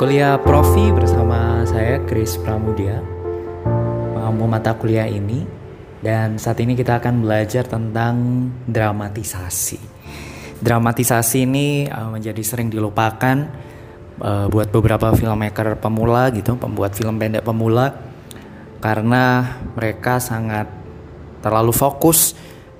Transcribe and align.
Kuliah 0.00 0.40
Profi 0.40 0.88
bersama 0.96 1.60
saya 1.68 2.00
Chris 2.08 2.40
Pramudia 2.40 3.04
mengambil 4.16 4.48
mata 4.48 4.72
kuliah 4.72 5.04
ini 5.04 5.44
dan 6.00 6.40
saat 6.40 6.56
ini 6.64 6.72
kita 6.72 7.04
akan 7.04 7.20
belajar 7.20 7.68
tentang 7.68 8.48
dramatisasi. 8.64 9.76
Dramatisasi 10.56 11.44
ini 11.44 11.84
uh, 11.84 12.16
menjadi 12.16 12.40
sering 12.40 12.72
dilupakan 12.72 13.44
uh, 14.24 14.48
buat 14.48 14.72
beberapa 14.72 15.12
filmmaker 15.12 15.76
pemula 15.76 16.32
gitu, 16.32 16.56
pembuat 16.56 16.96
film 16.96 17.20
pendek 17.20 17.44
pemula 17.44 17.92
karena 18.80 19.52
mereka 19.76 20.16
sangat 20.16 20.64
terlalu 21.44 21.76
fokus 21.76 22.32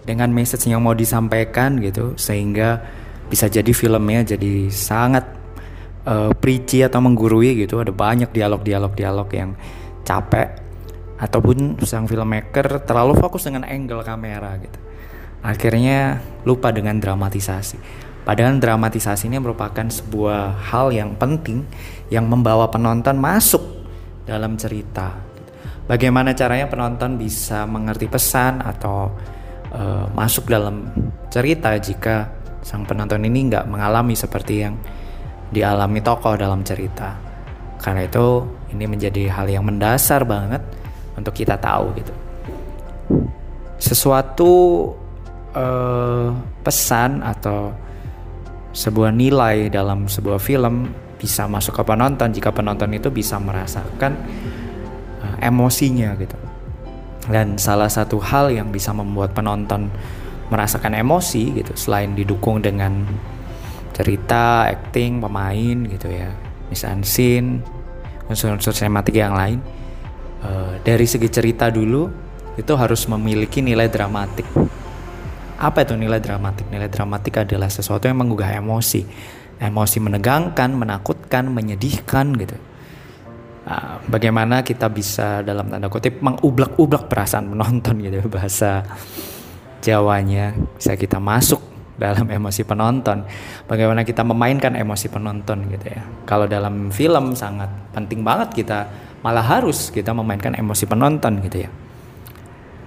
dengan 0.08 0.32
message 0.32 0.72
yang 0.72 0.80
mau 0.80 0.96
disampaikan 0.96 1.84
gitu 1.84 2.16
sehingga 2.16 2.80
bisa 3.28 3.44
jadi 3.52 3.76
filmnya 3.76 4.24
jadi 4.24 4.72
sangat 4.72 5.39
uh, 6.10 6.30
preachy 6.34 6.82
atau 6.82 6.98
menggurui 6.98 7.62
gitu. 7.62 7.78
Ada 7.78 7.94
banyak 7.94 8.34
dialog-dialog 8.34 8.92
dialog 8.98 9.28
yang 9.30 9.54
capek 10.02 10.58
ataupun 11.22 11.78
sang 11.86 12.10
filmmaker 12.10 12.82
terlalu 12.82 13.14
fokus 13.14 13.46
dengan 13.46 13.62
angle 13.62 14.02
kamera 14.02 14.58
gitu. 14.58 14.78
Akhirnya 15.40 16.20
lupa 16.42 16.74
dengan 16.74 16.98
dramatisasi. 16.98 18.10
Padahal 18.20 18.60
dramatisasi 18.60 19.32
ini 19.32 19.40
merupakan 19.40 19.88
sebuah 19.88 20.68
hal 20.68 20.92
yang 20.92 21.16
penting 21.16 21.64
yang 22.12 22.28
membawa 22.28 22.68
penonton 22.68 23.16
masuk 23.16 23.62
dalam 24.28 24.60
cerita. 24.60 25.16
Bagaimana 25.88 26.36
caranya 26.36 26.68
penonton 26.68 27.16
bisa 27.16 27.64
mengerti 27.64 28.06
pesan 28.06 28.60
atau 28.60 29.10
uh, 29.72 30.06
masuk 30.12 30.46
dalam 30.52 30.92
cerita 31.32 31.74
jika 31.80 32.30
sang 32.60 32.84
penonton 32.84 33.24
ini 33.24 33.48
nggak 33.50 33.66
mengalami 33.66 34.12
seperti 34.14 34.54
yang 34.62 34.76
dialami 35.50 35.98
tokoh 36.00 36.38
dalam 36.38 36.62
cerita. 36.62 37.14
Karena 37.80 38.06
itu 38.06 38.46
ini 38.70 38.84
menjadi 38.86 39.30
hal 39.30 39.50
yang 39.50 39.66
mendasar 39.66 40.22
banget 40.24 40.62
untuk 41.18 41.34
kita 41.34 41.58
tahu 41.58 41.90
gitu. 41.98 42.14
Sesuatu 43.80 44.52
uh, 45.56 46.30
pesan 46.62 47.24
atau 47.24 47.72
sebuah 48.70 49.10
nilai 49.10 49.66
dalam 49.72 50.06
sebuah 50.06 50.38
film 50.38 50.92
bisa 51.18 51.44
masuk 51.50 51.76
ke 51.76 51.82
penonton 51.84 52.30
jika 52.30 52.54
penonton 52.54 52.94
itu 52.94 53.10
bisa 53.10 53.36
merasakan 53.40 54.14
uh, 55.24 55.36
emosinya 55.42 56.14
gitu. 56.20 56.38
Dan 57.30 57.60
salah 57.60 57.90
satu 57.90 58.16
hal 58.20 58.50
yang 58.54 58.72
bisa 58.72 58.90
membuat 58.92 59.36
penonton 59.36 59.90
merasakan 60.50 60.98
emosi 60.98 61.62
gitu 61.62 61.72
selain 61.78 62.12
didukung 62.12 62.58
dengan 62.58 63.06
cerita, 64.00 64.64
acting, 64.64 65.20
pemain 65.20 65.76
gitu 65.84 66.08
ya, 66.08 66.32
misalnya 66.72 67.04
scene, 67.04 67.60
unsur-unsur 68.32 68.72
sinematik 68.72 69.20
yang 69.20 69.36
lain. 69.36 69.60
Uh, 70.40 70.80
dari 70.80 71.04
segi 71.04 71.28
cerita 71.28 71.68
dulu 71.68 72.08
itu 72.56 72.72
harus 72.72 73.04
memiliki 73.12 73.60
nilai 73.60 73.92
dramatik. 73.92 74.48
Apa 75.60 75.84
itu 75.84 75.92
nilai 75.92 76.16
dramatik? 76.16 76.72
Nilai 76.72 76.88
dramatik 76.88 77.44
adalah 77.44 77.68
sesuatu 77.68 78.08
yang 78.08 78.24
menggugah 78.24 78.48
emosi, 78.56 79.04
emosi 79.60 79.98
menegangkan, 80.00 80.72
menakutkan, 80.72 81.52
menyedihkan 81.52 82.32
gitu. 82.40 82.56
Uh, 83.68 84.00
bagaimana 84.08 84.64
kita 84.64 84.88
bisa 84.88 85.44
dalam 85.44 85.68
tanda 85.68 85.92
kutip 85.92 86.24
mengublak-ublak 86.24 87.12
perasaan 87.12 87.52
penonton 87.52 88.00
gitu 88.00 88.24
bahasa 88.32 88.88
Jawanya 89.80 90.52
bisa 90.76 90.92
kita 90.92 91.16
masuk 91.16 91.69
dalam 92.00 92.26
emosi 92.40 92.64
penonton. 92.64 93.28
Bagaimana 93.68 94.02
kita 94.02 94.24
memainkan 94.24 94.72
emosi 94.72 95.12
penonton 95.12 95.68
gitu 95.68 95.86
ya. 95.92 96.02
Kalau 96.24 96.48
dalam 96.48 96.88
film 96.88 97.36
sangat 97.36 97.68
penting 97.92 98.24
banget 98.24 98.64
kita 98.64 98.78
malah 99.20 99.44
harus 99.44 99.92
kita 99.92 100.16
memainkan 100.16 100.56
emosi 100.56 100.88
penonton 100.88 101.44
gitu 101.44 101.68
ya. 101.68 101.70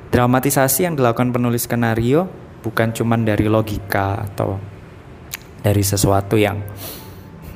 Dramatisasi 0.09 0.89
yang 0.89 0.97
dilakukan 0.97 1.29
penulis 1.29 1.69
skenario 1.69 2.25
bukan 2.65 2.89
cuma 2.93 3.17
dari 3.17 3.45
logika 3.45 4.25
atau 4.25 4.57
dari 5.61 5.81
sesuatu 5.85 6.37
yang 6.37 6.59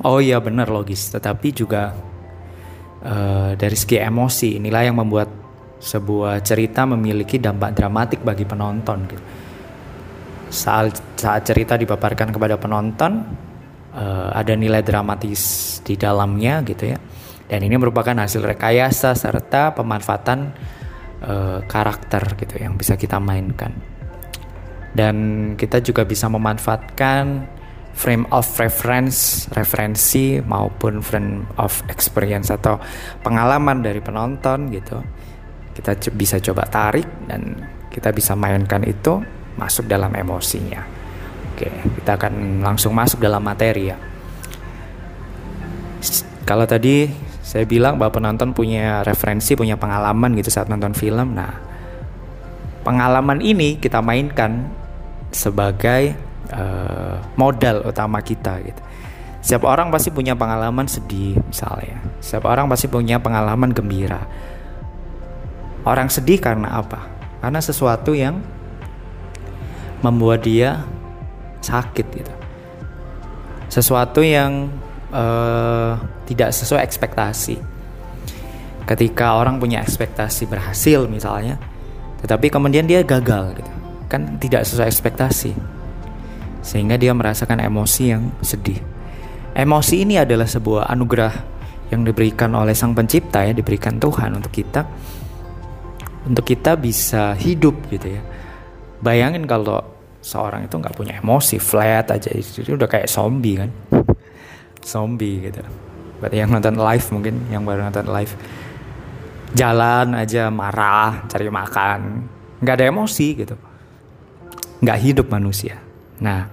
oh 0.05 0.21
iya 0.21 0.37
benar 0.37 0.69
logis, 0.69 1.09
tetapi 1.13 1.53
juga 1.53 1.93
uh, 3.01 3.51
dari 3.53 3.77
segi 3.77 4.01
emosi. 4.01 4.57
Inilah 4.57 4.81
yang 4.89 4.97
membuat 4.97 5.29
sebuah 5.77 6.41
cerita 6.41 6.89
memiliki 6.89 7.37
dampak 7.37 7.77
dramatik 7.77 8.25
bagi 8.25 8.49
penonton 8.49 9.05
gitu 9.05 9.46
saat 10.49 10.97
saat 11.19 11.43
cerita 11.43 11.75
dipaparkan 11.75 12.31
kepada 12.31 12.55
penonton 12.55 13.25
uh, 13.93 14.29
ada 14.31 14.53
nilai 14.53 14.85
dramatis 14.85 15.77
di 15.81 15.97
dalamnya 15.97 16.61
gitu 16.63 16.93
ya. 16.93 16.97
Dan 17.47 17.63
ini 17.63 17.79
merupakan 17.79 18.11
hasil 18.11 18.43
rekayasa 18.43 19.15
serta 19.15 19.71
pemanfaatan 19.71 20.51
uh, 21.23 21.59
karakter 21.63 22.35
gitu 22.35 22.59
yang 22.59 22.75
bisa 22.75 22.99
kita 22.99 23.17
mainkan. 23.23 23.71
Dan 24.91 25.15
kita 25.55 25.79
juga 25.79 26.03
bisa 26.03 26.27
memanfaatkan 26.27 27.47
frame 27.97 28.29
of 28.29 28.45
reference 28.61 29.49
referensi 29.57 30.37
maupun 30.43 31.01
frame 31.01 31.49
of 31.57 31.81
experience 31.89 32.53
atau 32.53 32.77
pengalaman 33.23 33.81
dari 33.81 34.03
penonton 34.03 34.69
gitu. 34.69 34.99
Kita 35.71 35.93
bisa 36.13 36.41
coba 36.41 36.65
tarik 36.67 37.05
dan 37.29 37.57
kita 37.93 38.13
bisa 38.13 38.33
mainkan 38.37 38.81
itu 38.85 39.21
masuk 39.57 39.89
dalam 39.89 40.13
emosinya. 40.13 40.85
Oke, 41.53 41.73
kita 42.01 42.21
akan 42.21 42.61
langsung 42.61 42.93
masuk 42.93 43.17
dalam 43.17 43.41
materi 43.41 43.89
ya. 43.89 43.97
Kalau 46.47 46.63
tadi 46.69 47.09
saya 47.41 47.65
bilang 47.65 47.97
bahwa 47.97 48.13
penonton 48.21 48.53
punya 48.53 49.01
referensi, 49.03 49.57
punya 49.57 49.75
pengalaman 49.75 50.37
gitu 50.37 50.53
saat 50.53 50.69
nonton 50.69 50.93
film. 50.93 51.33
Nah, 51.35 51.57
pengalaman 52.85 53.43
ini 53.43 53.81
kita 53.81 53.99
mainkan 53.99 54.69
sebagai 55.33 56.15
uh, 56.53 57.19
modal 57.35 57.83
utama 57.83 58.23
kita 58.23 58.63
gitu. 58.63 58.81
Setiap 59.43 59.63
orang 59.63 59.91
pasti 59.91 60.11
punya 60.11 60.35
pengalaman 60.35 60.91
sedih 60.91 61.39
misalnya. 61.39 62.03
Setiap 62.19 62.51
orang 62.51 62.67
pasti 62.67 62.91
punya 62.91 63.15
pengalaman 63.19 63.71
gembira. 63.71 64.27
Orang 65.87 66.11
sedih 66.11 66.39
karena 66.43 66.79
apa? 66.83 67.07
Karena 67.39 67.63
sesuatu 67.63 68.11
yang 68.11 68.43
membuat 70.01 70.45
dia 70.45 70.85
sakit 71.61 72.07
gitu. 72.13 72.33
Sesuatu 73.67 74.21
yang 74.23 74.71
uh, 75.11 75.97
tidak 76.29 76.53
sesuai 76.53 76.85
ekspektasi. 76.85 77.57
Ketika 78.87 79.35
orang 79.35 79.59
punya 79.59 79.83
ekspektasi 79.83 80.47
berhasil 80.47 81.03
misalnya 81.11 81.59
tetapi 82.23 82.47
kemudian 82.47 82.87
dia 82.87 83.03
gagal 83.03 83.59
gitu. 83.59 83.71
Kan 84.07 84.39
tidak 84.39 84.63
sesuai 84.63 84.87
ekspektasi. 84.87 85.51
Sehingga 86.63 86.95
dia 86.95 87.11
merasakan 87.11 87.59
emosi 87.59 88.03
yang 88.07 88.31
sedih. 88.39 88.79
Emosi 89.51 90.05
ini 90.07 90.15
adalah 90.21 90.47
sebuah 90.47 90.87
anugerah 90.87 91.33
yang 91.91 92.03
diberikan 92.03 92.51
oleh 92.55 92.75
sang 92.75 92.91
pencipta 92.91 93.43
ya 93.43 93.51
diberikan 93.51 93.99
Tuhan 93.99 94.39
untuk 94.39 94.51
kita. 94.51 94.87
Untuk 96.27 96.43
kita 96.43 96.75
bisa 96.75 97.35
hidup 97.39 97.87
gitu 97.87 98.19
ya 98.19 98.21
bayangin 99.01 99.45
kalau 99.45 99.81
seorang 100.21 100.65
itu 100.65 100.75
nggak 100.75 100.95
punya 100.97 101.13
emosi 101.21 101.61
flat 101.61 102.11
aja 102.11 102.29
itu 102.33 102.75
udah 102.75 102.89
kayak 102.89 103.07
zombie 103.07 103.55
kan? 103.57 103.69
Zombie 104.87 105.51
gitu. 105.51 105.59
Berarti 106.23 106.35
yang 106.39 106.49
nonton 106.49 106.79
live 106.79 107.07
mungkin 107.11 107.35
yang 107.51 107.67
baru 107.67 107.91
nonton 107.91 108.07
live. 108.07 108.33
Jalan 109.51 110.15
aja 110.15 110.47
marah 110.47 111.27
cari 111.27 111.47
makan. 111.51 112.23
Nggak 112.63 112.75
ada 112.79 112.85
emosi 112.87 113.27
gitu. 113.35 113.55
Nggak 114.79 114.99
hidup 115.03 115.27
manusia. 115.27 115.75
Nah 116.23 116.47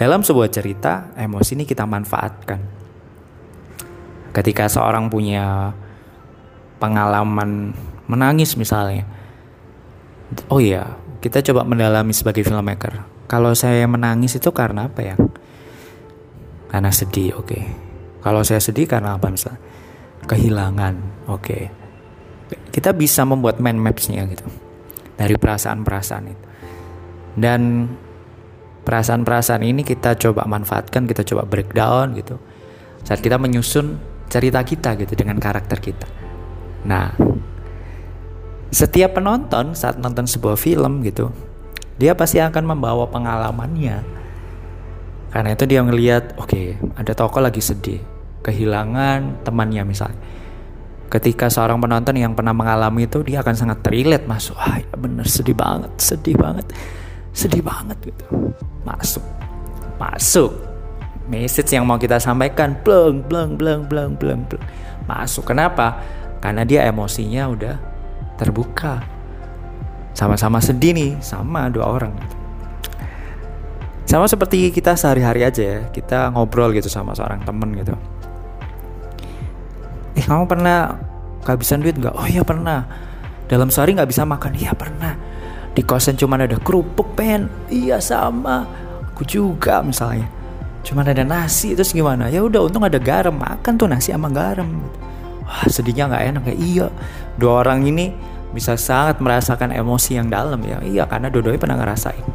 dalam 0.00 0.24
sebuah 0.24 0.48
cerita 0.48 1.12
emosi 1.12 1.60
ini 1.60 1.64
kita 1.68 1.84
manfaatkan. 1.84 2.60
Ketika 4.32 4.66
seorang 4.66 5.12
punya 5.12 5.70
pengalaman 6.82 7.70
menangis 8.10 8.58
misalnya 8.58 9.06
oh 10.50 10.60
iya 10.60 10.84
kita 11.24 11.40
coba 11.40 11.64
mendalami 11.64 12.12
sebagai 12.12 12.44
filmmaker. 12.44 13.00
Kalau 13.24 13.56
saya 13.56 13.88
menangis 13.88 14.36
itu 14.36 14.52
karena 14.52 14.92
apa 14.92 15.00
ya? 15.00 15.16
Karena 16.68 16.92
sedih, 16.92 17.40
oke. 17.40 17.48
Okay. 17.48 17.64
Kalau 18.20 18.44
saya 18.44 18.60
sedih 18.60 18.84
karena 18.84 19.16
apa 19.16 19.32
misalnya? 19.32 19.56
Kehilangan, 20.28 21.24
oke. 21.32 21.40
Okay. 21.40 21.62
Kita 22.68 22.92
bisa 22.92 23.24
membuat 23.24 23.56
mind 23.56 23.80
mapsnya 23.80 24.28
gitu. 24.28 24.44
Dari 25.16 25.32
perasaan-perasaan 25.40 26.24
itu. 26.28 26.44
Dan 27.40 27.88
perasaan-perasaan 28.84 29.64
ini 29.64 29.80
kita 29.80 30.20
coba 30.20 30.44
manfaatkan, 30.44 31.08
kita 31.08 31.24
coba 31.24 31.48
breakdown 31.48 32.12
gitu. 32.20 32.36
Saat 33.00 33.24
kita 33.24 33.40
menyusun 33.40 33.96
cerita 34.28 34.60
kita 34.60 34.92
gitu 35.00 35.16
dengan 35.16 35.40
karakter 35.40 35.80
kita. 35.80 36.04
Nah, 36.84 37.16
setiap 38.72 39.20
penonton 39.20 39.76
saat 39.76 40.00
nonton 40.00 40.24
sebuah 40.28 40.56
film 40.56 41.04
gitu 41.04 41.32
dia 41.94 42.12
pasti 42.18 42.42
akan 42.42 42.74
membawa 42.74 43.06
pengalamannya. 43.06 44.02
Karena 45.30 45.50
itu 45.50 45.64
dia 45.66 45.82
melihat 45.82 46.34
oke 46.38 46.50
okay, 46.50 46.66
ada 46.94 47.10
tokoh 47.14 47.42
lagi 47.42 47.58
sedih 47.58 47.98
kehilangan 48.42 49.46
temannya 49.46 49.82
misalnya. 49.82 50.18
Ketika 51.10 51.46
seorang 51.46 51.78
penonton 51.78 52.18
yang 52.18 52.34
pernah 52.34 52.54
mengalami 52.54 53.06
itu 53.06 53.22
dia 53.22 53.42
akan 53.42 53.54
sangat 53.54 53.78
relate 53.86 54.26
masuk 54.26 54.58
ah 54.58 54.82
ya 54.82 54.94
bener 54.98 55.26
sedih 55.26 55.54
banget 55.54 55.90
sedih 55.98 56.34
banget 56.34 56.66
sedih 57.34 57.62
banget 57.62 57.98
gitu. 58.02 58.26
Masuk 58.82 59.22
masuk. 59.98 60.50
Message 61.24 61.72
yang 61.72 61.88
mau 61.88 61.96
kita 61.96 62.20
sampaikan 62.20 62.76
bleng 62.84 63.22
bleng 63.24 63.54
bleng 63.54 63.86
bleng 63.86 64.12
bleng 64.18 64.42
bleng. 64.44 64.64
Masuk. 65.06 65.46
Kenapa? 65.46 66.02
Karena 66.42 66.66
dia 66.66 66.84
emosinya 66.84 67.48
udah 67.48 67.74
terbuka. 68.38 69.02
Sama-sama 70.14 70.62
sedih 70.62 70.94
nih 70.94 71.10
sama 71.18 71.66
dua 71.70 71.86
orang. 71.90 72.14
Gitu. 72.14 72.36
sama 74.04 74.28
seperti 74.30 74.70
kita 74.70 74.94
sehari-hari 74.94 75.42
aja 75.42 75.62
ya 75.64 75.78
kita 75.90 76.30
ngobrol 76.30 76.70
gitu 76.76 76.86
sama 76.86 77.16
seorang 77.16 77.42
temen 77.42 77.74
gitu. 77.74 77.96
Eh 80.14 80.22
kamu 80.22 80.46
pernah 80.46 80.94
kehabisan 81.42 81.82
duit 81.82 81.98
nggak? 81.98 82.14
Oh 82.14 82.28
iya 82.28 82.46
pernah. 82.46 82.86
Dalam 83.50 83.74
sehari 83.74 83.96
nggak 83.98 84.06
bisa 84.06 84.22
makan? 84.22 84.54
Iya 84.54 84.70
pernah. 84.76 85.18
Di 85.74 85.82
kosan 85.82 86.14
cuma 86.14 86.38
ada 86.38 86.54
kerupuk 86.54 87.18
pen. 87.18 87.50
Iya 87.66 87.98
sama. 87.98 88.62
Aku 89.10 89.26
juga 89.26 89.82
misalnya. 89.82 90.30
Cuma 90.86 91.02
ada 91.02 91.24
nasi 91.26 91.74
terus 91.74 91.90
gimana? 91.90 92.30
Ya 92.30 92.44
udah 92.44 92.70
untung 92.70 92.84
ada 92.86 93.00
garam 93.00 93.34
makan 93.34 93.74
tuh 93.74 93.88
nasi 93.90 94.12
sama 94.14 94.30
garam 94.30 94.84
wah 95.44 95.64
sedihnya 95.68 96.10
nggak 96.10 96.24
enak 96.34 96.44
ya 96.50 96.56
iya 96.56 96.86
dua 97.38 97.64
orang 97.64 97.84
ini 97.84 98.10
bisa 98.54 98.78
sangat 98.78 99.18
merasakan 99.18 99.74
emosi 99.74 100.18
yang 100.18 100.28
dalam 100.30 100.60
ya 100.64 100.80
iya 100.82 101.04
karena 101.06 101.30
dua-duanya 101.30 101.60
pernah 101.60 101.78
ngerasain 101.78 102.26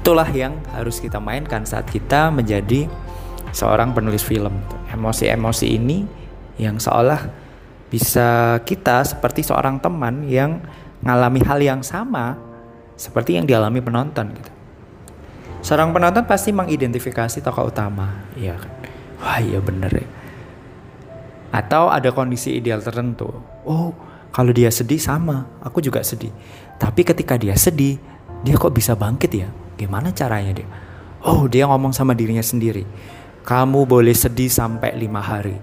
itulah 0.00 0.28
yang 0.32 0.56
harus 0.72 0.96
kita 0.98 1.20
mainkan 1.20 1.68
saat 1.68 1.84
kita 1.90 2.32
menjadi 2.32 2.88
seorang 3.52 3.92
penulis 3.92 4.24
film 4.24 4.54
emosi-emosi 4.90 5.66
ini 5.66 5.98
yang 6.60 6.76
seolah 6.80 7.30
bisa 7.90 8.60
kita 8.62 9.02
seperti 9.02 9.42
seorang 9.42 9.82
teman 9.82 10.22
yang 10.30 10.62
ngalami 11.02 11.40
hal 11.42 11.58
yang 11.58 11.80
sama 11.82 12.38
seperti 12.94 13.40
yang 13.40 13.48
dialami 13.48 13.80
penonton 13.80 14.36
gitu. 14.36 14.52
Seorang 15.60 15.92
penonton 15.92 16.24
pasti 16.24 16.52
mengidentifikasi 16.52 17.40
tokoh 17.44 17.68
utama, 17.68 18.28
iya 18.36 18.56
kan? 18.56 18.72
Wah 19.20 19.40
iya 19.40 19.60
bener 19.60 19.92
ya. 19.92 20.06
Atau 21.50 21.90
ada 21.90 22.14
kondisi 22.14 22.54
ideal 22.56 22.78
tertentu. 22.78 23.26
Oh, 23.66 23.90
kalau 24.30 24.54
dia 24.54 24.70
sedih 24.70 25.02
sama, 25.02 25.46
aku 25.62 25.82
juga 25.82 26.00
sedih. 26.06 26.30
Tapi 26.78 27.02
ketika 27.02 27.34
dia 27.34 27.58
sedih, 27.58 27.98
dia 28.46 28.54
kok 28.54 28.70
bisa 28.70 28.94
bangkit 28.94 29.30
ya? 29.34 29.50
Gimana 29.74 30.14
caranya 30.14 30.62
dia? 30.62 30.68
Oh, 31.26 31.50
dia 31.50 31.66
ngomong 31.66 31.90
sama 31.92 32.14
dirinya 32.14 32.40
sendiri. 32.40 32.86
Kamu 33.42 33.84
boleh 33.84 34.14
sedih 34.14 34.48
sampai 34.48 34.94
lima 34.94 35.18
hari. 35.20 35.58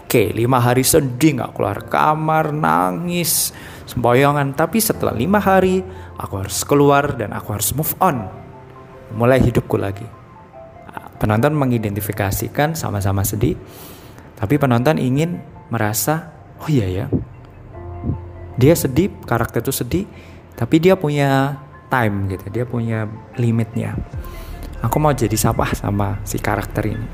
Oke, 0.00 0.30
lima 0.32 0.62
hari 0.62 0.86
sedih 0.86 1.42
nggak 1.42 1.52
keluar 1.52 1.84
kamar, 1.90 2.54
nangis, 2.54 3.52
semboyangan. 3.90 4.54
Tapi 4.54 4.78
setelah 4.78 5.12
lima 5.12 5.42
hari, 5.42 5.82
aku 6.16 6.46
harus 6.46 6.62
keluar 6.64 7.18
dan 7.18 7.34
aku 7.34 7.52
harus 7.52 7.74
move 7.76 7.92
on. 8.00 8.26
Mulai 9.12 9.42
hidupku 9.42 9.76
lagi. 9.76 10.06
Penonton 11.18 11.52
mengidentifikasikan 11.58 12.78
sama-sama 12.78 13.26
sedih. 13.26 13.58
Tapi 14.36 14.60
penonton 14.60 15.00
ingin 15.00 15.40
merasa, 15.72 16.30
oh 16.60 16.68
iya 16.68 16.86
ya, 16.86 17.06
dia 18.60 18.74
sedih, 18.76 19.10
karakter 19.24 19.64
itu 19.64 19.72
sedih, 19.72 20.04
tapi 20.54 20.76
dia 20.78 20.94
punya 20.94 21.60
time 21.88 22.28
gitu, 22.30 22.46
dia 22.52 22.64
punya 22.68 23.08
limitnya. 23.40 23.96
Aku 24.84 25.00
mau 25.00 25.16
jadi 25.16 25.34
siapa 25.34 25.72
sama 25.72 26.20
si 26.22 26.36
karakter 26.36 26.84
ini. 26.84 27.08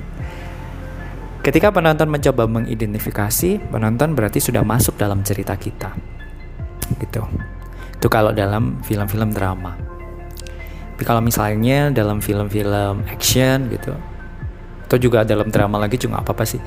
Ketika 1.43 1.71
penonton 1.75 2.11
mencoba 2.11 2.47
mengidentifikasi, 2.47 3.71
penonton 3.71 4.15
berarti 4.15 4.39
sudah 4.39 4.63
masuk 4.63 4.99
dalam 4.99 5.23
cerita 5.23 5.55
kita 5.59 5.95
gitu 6.99 7.25
itu 8.03 8.07
kalau 8.11 8.35
dalam 8.35 8.83
film-film 8.83 9.31
drama 9.31 9.79
tapi 10.93 11.05
kalau 11.07 11.23
misalnya 11.23 11.89
dalam 11.95 12.19
film-film 12.19 13.07
action 13.09 13.71
gitu 13.71 13.95
atau 14.91 14.97
juga 14.99 15.25
dalam 15.25 15.49
drama 15.49 15.81
lagi 15.81 15.97
juga 15.97 16.21
apa-apa 16.21 16.45
sih 16.45 16.61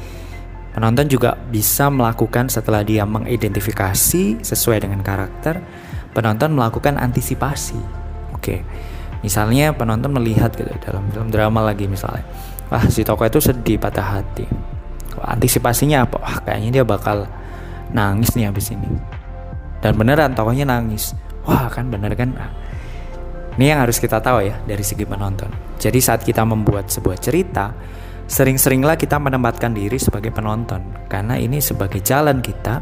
penonton 0.76 1.08
juga 1.08 1.40
bisa 1.40 1.88
melakukan 1.88 2.52
setelah 2.52 2.84
dia 2.84 3.08
mengidentifikasi 3.08 4.44
sesuai 4.44 4.84
dengan 4.84 5.00
karakter 5.00 5.64
penonton 6.12 6.52
melakukan 6.52 7.00
antisipasi. 7.00 7.80
Oke 8.36 8.62
misalnya 9.24 9.74
penonton 9.74 10.14
melihat 10.14 10.54
gitu 10.54 10.70
dalam 10.84 11.08
film 11.10 11.32
drama 11.34 11.66
lagi 11.66 11.88
misalnya. 11.88 12.28
Wah 12.70 12.86
si 12.92 13.02
tokoh 13.02 13.26
itu 13.26 13.40
sedih 13.40 13.80
patah 13.80 14.20
hati. 14.20 14.46
Antisipasinya 15.16 16.04
apa? 16.06 16.22
Wah 16.22 16.38
kayaknya 16.44 16.82
dia 16.82 16.84
bakal 16.86 17.26
nangis 17.96 18.36
nih 18.36 18.52
habis 18.52 18.70
ini. 18.70 18.86
Dan 19.80 19.96
beneran 19.96 20.38
tokohnya 20.38 20.68
nangis. 20.68 21.16
Wah 21.48 21.72
kan 21.72 21.88
bener 21.88 22.14
kan? 22.14 22.36
Nah, 22.36 22.52
ini 23.56 23.72
yang 23.72 23.86
harus 23.86 24.02
kita 24.02 24.20
tahu 24.20 24.44
ya 24.44 24.60
dari 24.66 24.84
segi 24.84 25.08
penonton. 25.08 25.48
Jadi 25.80 26.00
saat 26.04 26.22
kita 26.26 26.44
membuat 26.44 26.92
sebuah 26.92 27.18
cerita 27.22 27.72
sering-seringlah 28.26 28.98
kita 28.98 29.22
menempatkan 29.22 29.72
diri 29.74 30.02
sebagai 30.02 30.34
penonton 30.34 31.08
karena 31.08 31.38
ini 31.38 31.62
sebagai 31.62 32.02
jalan 32.02 32.42
kita 32.42 32.82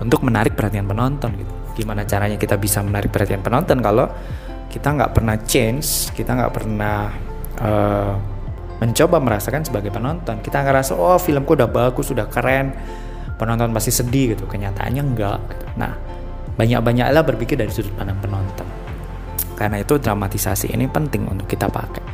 untuk 0.00 0.24
menarik 0.24 0.56
perhatian 0.56 0.88
penonton 0.88 1.36
gitu 1.36 1.52
gimana 1.84 2.08
caranya 2.08 2.40
kita 2.40 2.56
bisa 2.56 2.80
menarik 2.80 3.12
perhatian 3.12 3.44
penonton 3.44 3.78
kalau 3.84 4.08
kita 4.72 4.88
nggak 4.90 5.12
pernah 5.12 5.36
change 5.44 6.12
kita 6.16 6.32
nggak 6.32 6.52
pernah 6.52 7.12
uh, 7.60 8.14
mencoba 8.80 9.20
merasakan 9.20 9.62
sebagai 9.68 9.92
penonton 9.92 10.40
kita 10.40 10.64
ngerasa 10.64 10.96
oh 10.96 11.20
filmku 11.20 11.52
udah 11.52 11.68
bagus 11.68 12.08
udah 12.08 12.26
keren 12.32 12.72
penonton 13.36 13.72
pasti 13.76 13.92
sedih 13.92 14.36
gitu 14.36 14.48
kenyataannya 14.48 15.02
enggak 15.04 15.40
gitu. 15.52 15.66
nah 15.76 15.92
banyak-banyaklah 16.60 17.24
berpikir 17.24 17.56
dari 17.56 17.72
sudut 17.72 17.96
pandang 17.96 18.20
penonton. 18.20 18.68
Karena 19.56 19.80
itu 19.80 19.96
dramatisasi 19.96 20.72
ini 20.76 20.84
penting 20.92 21.24
untuk 21.24 21.48
kita 21.48 21.72
pakai. 21.72 22.04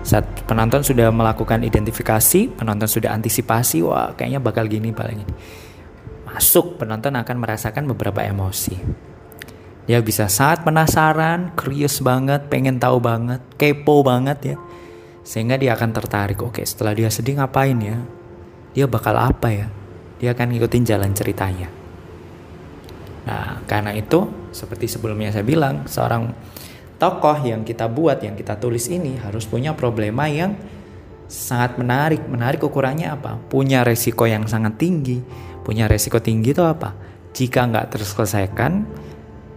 Saat 0.00 0.48
penonton 0.48 0.80
sudah 0.80 1.12
melakukan 1.12 1.60
identifikasi, 1.60 2.56
penonton 2.56 2.88
sudah 2.88 3.12
antisipasi, 3.12 3.84
wah 3.84 4.16
kayaknya 4.16 4.40
bakal 4.40 4.64
gini, 4.64 4.90
bakal 4.96 5.12
gini. 5.12 5.34
Masuk, 6.24 6.80
penonton 6.80 7.12
akan 7.20 7.36
merasakan 7.36 7.84
beberapa 7.90 8.24
emosi. 8.24 8.80
Dia 9.84 10.00
bisa 10.00 10.30
sangat 10.30 10.62
penasaran, 10.62 11.52
curious 11.58 12.00
banget, 12.00 12.46
pengen 12.46 12.78
tahu 12.78 13.02
banget, 13.02 13.42
kepo 13.58 14.00
banget 14.00 14.54
ya. 14.54 14.56
Sehingga 15.26 15.60
dia 15.60 15.76
akan 15.76 15.90
tertarik, 15.92 16.40
oke 16.40 16.64
setelah 16.64 16.96
dia 16.96 17.12
sedih 17.12 17.36
ngapain 17.36 17.76
ya? 17.76 17.98
Dia 18.72 18.86
bakal 18.86 19.18
apa 19.18 19.52
ya? 19.52 19.66
Dia 20.22 20.32
akan 20.32 20.54
ngikutin 20.54 20.84
jalan 20.86 21.10
ceritanya. 21.12 21.68
Nah, 23.26 23.60
karena 23.68 23.92
itu 23.92 24.48
seperti 24.54 24.88
sebelumnya 24.88 25.34
saya 25.34 25.44
bilang, 25.44 25.84
seorang 25.84 26.32
tokoh 27.00 27.40
yang 27.40 27.64
kita 27.64 27.88
buat, 27.88 28.20
yang 28.20 28.36
kita 28.36 28.60
tulis 28.60 28.92
ini 28.92 29.16
harus 29.16 29.48
punya 29.48 29.72
problema 29.72 30.28
yang 30.28 30.52
sangat 31.24 31.80
menarik. 31.80 32.20
Menarik 32.28 32.60
ukurannya 32.60 33.08
apa? 33.08 33.40
Punya 33.48 33.80
resiko 33.80 34.28
yang 34.28 34.44
sangat 34.44 34.76
tinggi. 34.76 35.24
Punya 35.64 35.88
resiko 35.88 36.20
tinggi 36.20 36.52
itu 36.52 36.60
apa? 36.60 36.92
Jika 37.32 37.64
nggak 37.72 37.96
terselesaikan, 37.96 38.72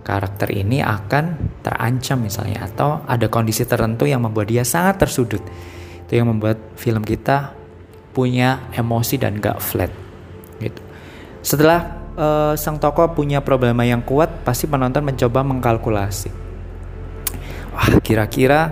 karakter 0.07 0.55
ini 0.55 0.79
akan 0.79 1.57
terancam 1.59 2.23
misalnya 2.23 2.63
atau 2.71 3.03
ada 3.03 3.27
kondisi 3.27 3.67
tertentu 3.67 4.07
yang 4.07 4.23
membuat 4.23 4.47
dia 4.47 4.63
sangat 4.63 5.03
tersudut. 5.03 5.43
Itu 6.07 6.13
yang 6.15 6.31
membuat 6.31 6.79
film 6.79 7.03
kita 7.03 7.55
punya 8.13 8.69
emosi 8.77 9.17
dan 9.17 9.41
gak 9.41 9.57
flat 9.57 9.89
gitu. 10.61 10.81
Setelah 11.41 11.97
uh, 12.13 12.53
sang 12.53 12.77
tokoh 12.77 13.09
punya 13.17 13.41
problema 13.41 13.81
yang 13.81 14.05
kuat, 14.05 14.45
pasti 14.45 14.69
penonton 14.69 15.01
mencoba 15.01 15.41
mengkalkulasi. 15.41 16.42
Wah, 17.73 17.97
kira-kira 18.05 18.69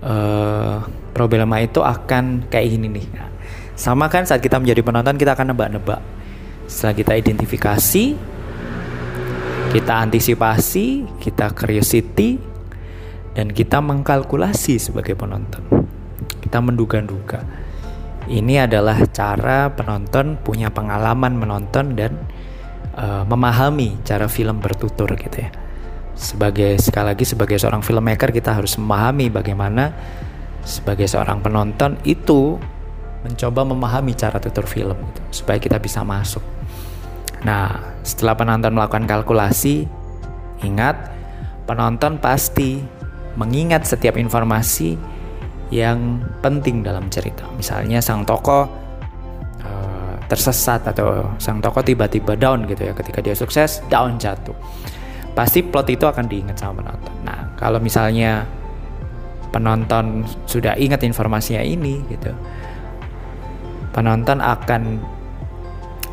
uh, 0.00 0.86
problema 1.10 1.58
itu 1.58 1.82
akan 1.82 2.46
kayak 2.46 2.66
gini 2.70 2.86
nih. 2.88 3.06
Nah, 3.12 3.28
sama 3.74 4.06
kan 4.06 4.22
saat 4.22 4.38
kita 4.38 4.62
menjadi 4.62 4.80
penonton 4.86 5.18
kita 5.18 5.34
akan 5.34 5.52
nebak-nebak. 5.52 6.00
Setelah 6.70 6.94
kita 6.94 7.12
identifikasi, 7.18 8.04
kita 9.74 9.92
antisipasi, 9.98 10.86
kita 11.18 11.50
curiosity, 11.52 12.38
dan 13.34 13.50
kita 13.50 13.82
mengkalkulasi 13.82 14.78
sebagai 14.78 15.18
penonton. 15.18 15.66
Kita 16.38 16.62
menduga-duga 16.62 17.42
ini 18.30 18.54
adalah 18.60 19.02
cara 19.10 19.72
penonton 19.74 20.38
punya 20.38 20.70
pengalaman 20.70 21.34
menonton 21.34 21.98
dan 21.98 22.14
uh, 22.94 23.26
memahami 23.26 23.98
cara 24.06 24.30
film 24.30 24.62
bertutur 24.62 25.10
gitu 25.18 25.42
ya. 25.42 25.50
Sebagai 26.12 26.78
sekali 26.78 27.12
lagi 27.12 27.24
sebagai 27.24 27.56
seorang 27.56 27.80
filmmaker 27.80 28.30
kita 28.30 28.54
harus 28.54 28.76
memahami 28.76 29.32
bagaimana 29.32 29.90
sebagai 30.62 31.10
seorang 31.10 31.42
penonton 31.42 31.98
itu 32.06 32.60
mencoba 33.22 33.62
memahami 33.66 34.14
cara 34.18 34.38
tutur 34.38 34.66
film 34.66 34.98
gitu, 35.10 35.22
supaya 35.42 35.58
kita 35.58 35.78
bisa 35.78 36.02
masuk. 36.02 36.42
Nah, 37.42 37.98
setelah 38.06 38.38
penonton 38.38 38.70
melakukan 38.74 39.06
kalkulasi, 39.06 39.86
ingat 40.62 41.10
penonton 41.66 42.18
pasti 42.22 42.82
mengingat 43.34 43.86
setiap 43.86 44.14
informasi 44.14 44.94
yang 45.72 46.20
penting 46.44 46.84
dalam 46.84 47.08
cerita. 47.08 47.48
Misalnya 47.56 47.98
sang 48.04 48.28
tokoh 48.28 48.68
uh, 49.64 50.14
tersesat 50.28 50.84
atau 50.84 51.32
sang 51.40 51.58
tokoh 51.58 51.80
tiba-tiba 51.80 52.36
down 52.36 52.68
gitu 52.68 52.90
ya 52.90 52.94
ketika 52.94 53.18
dia 53.24 53.34
sukses 53.34 53.80
down 53.88 54.20
jatuh. 54.20 54.54
Pasti 55.32 55.64
plot 55.64 55.88
itu 55.88 56.04
akan 56.04 56.24
diingat 56.28 56.60
sama 56.60 56.84
penonton. 56.84 57.14
Nah, 57.24 57.56
kalau 57.56 57.80
misalnya 57.80 58.44
penonton 59.52 60.24
sudah 60.48 60.74
ingat 60.80 61.04
informasinya 61.04 61.60
ini 61.60 62.00
gitu. 62.08 62.32
Penonton 63.92 64.40
akan 64.40 64.82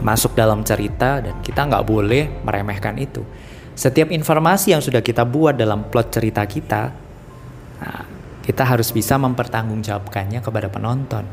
masuk 0.04 0.36
dalam 0.36 0.64
cerita 0.64 1.24
dan 1.24 1.40
kita 1.40 1.68
nggak 1.68 1.84
boleh 1.88 2.44
meremehkan 2.44 3.00
itu. 3.00 3.24
Setiap 3.76 4.12
informasi 4.12 4.76
yang 4.76 4.84
sudah 4.84 5.00
kita 5.00 5.24
buat 5.24 5.56
dalam 5.56 5.88
plot 5.88 6.08
cerita 6.12 6.44
kita, 6.44 6.92
nah, 7.80 8.04
kita 8.44 8.64
harus 8.68 8.92
bisa 8.92 9.16
mempertanggungjawabkannya 9.16 10.44
kepada 10.44 10.68
penonton. 10.68 11.24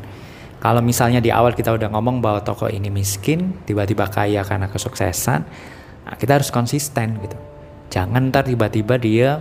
Kalau 0.63 0.81
misalnya 0.83 1.19
di 1.19 1.35
awal 1.35 1.59
kita 1.59 1.75
udah 1.75 1.91
ngomong 1.91 2.23
bahwa 2.23 2.43
tokoh 2.47 2.71
ini 2.71 2.87
miskin, 2.91 3.63
tiba-tiba 3.67 4.07
kaya 4.07 4.47
karena 4.47 4.71
kesuksesan, 4.71 5.41
nah 6.07 6.15
kita 6.15 6.39
harus 6.39 6.55
konsisten 6.55 7.19
gitu. 7.19 7.39
Jangan 7.91 8.33
ntar 8.33 8.47
tiba-tiba 8.47 8.99
dia 8.99 9.41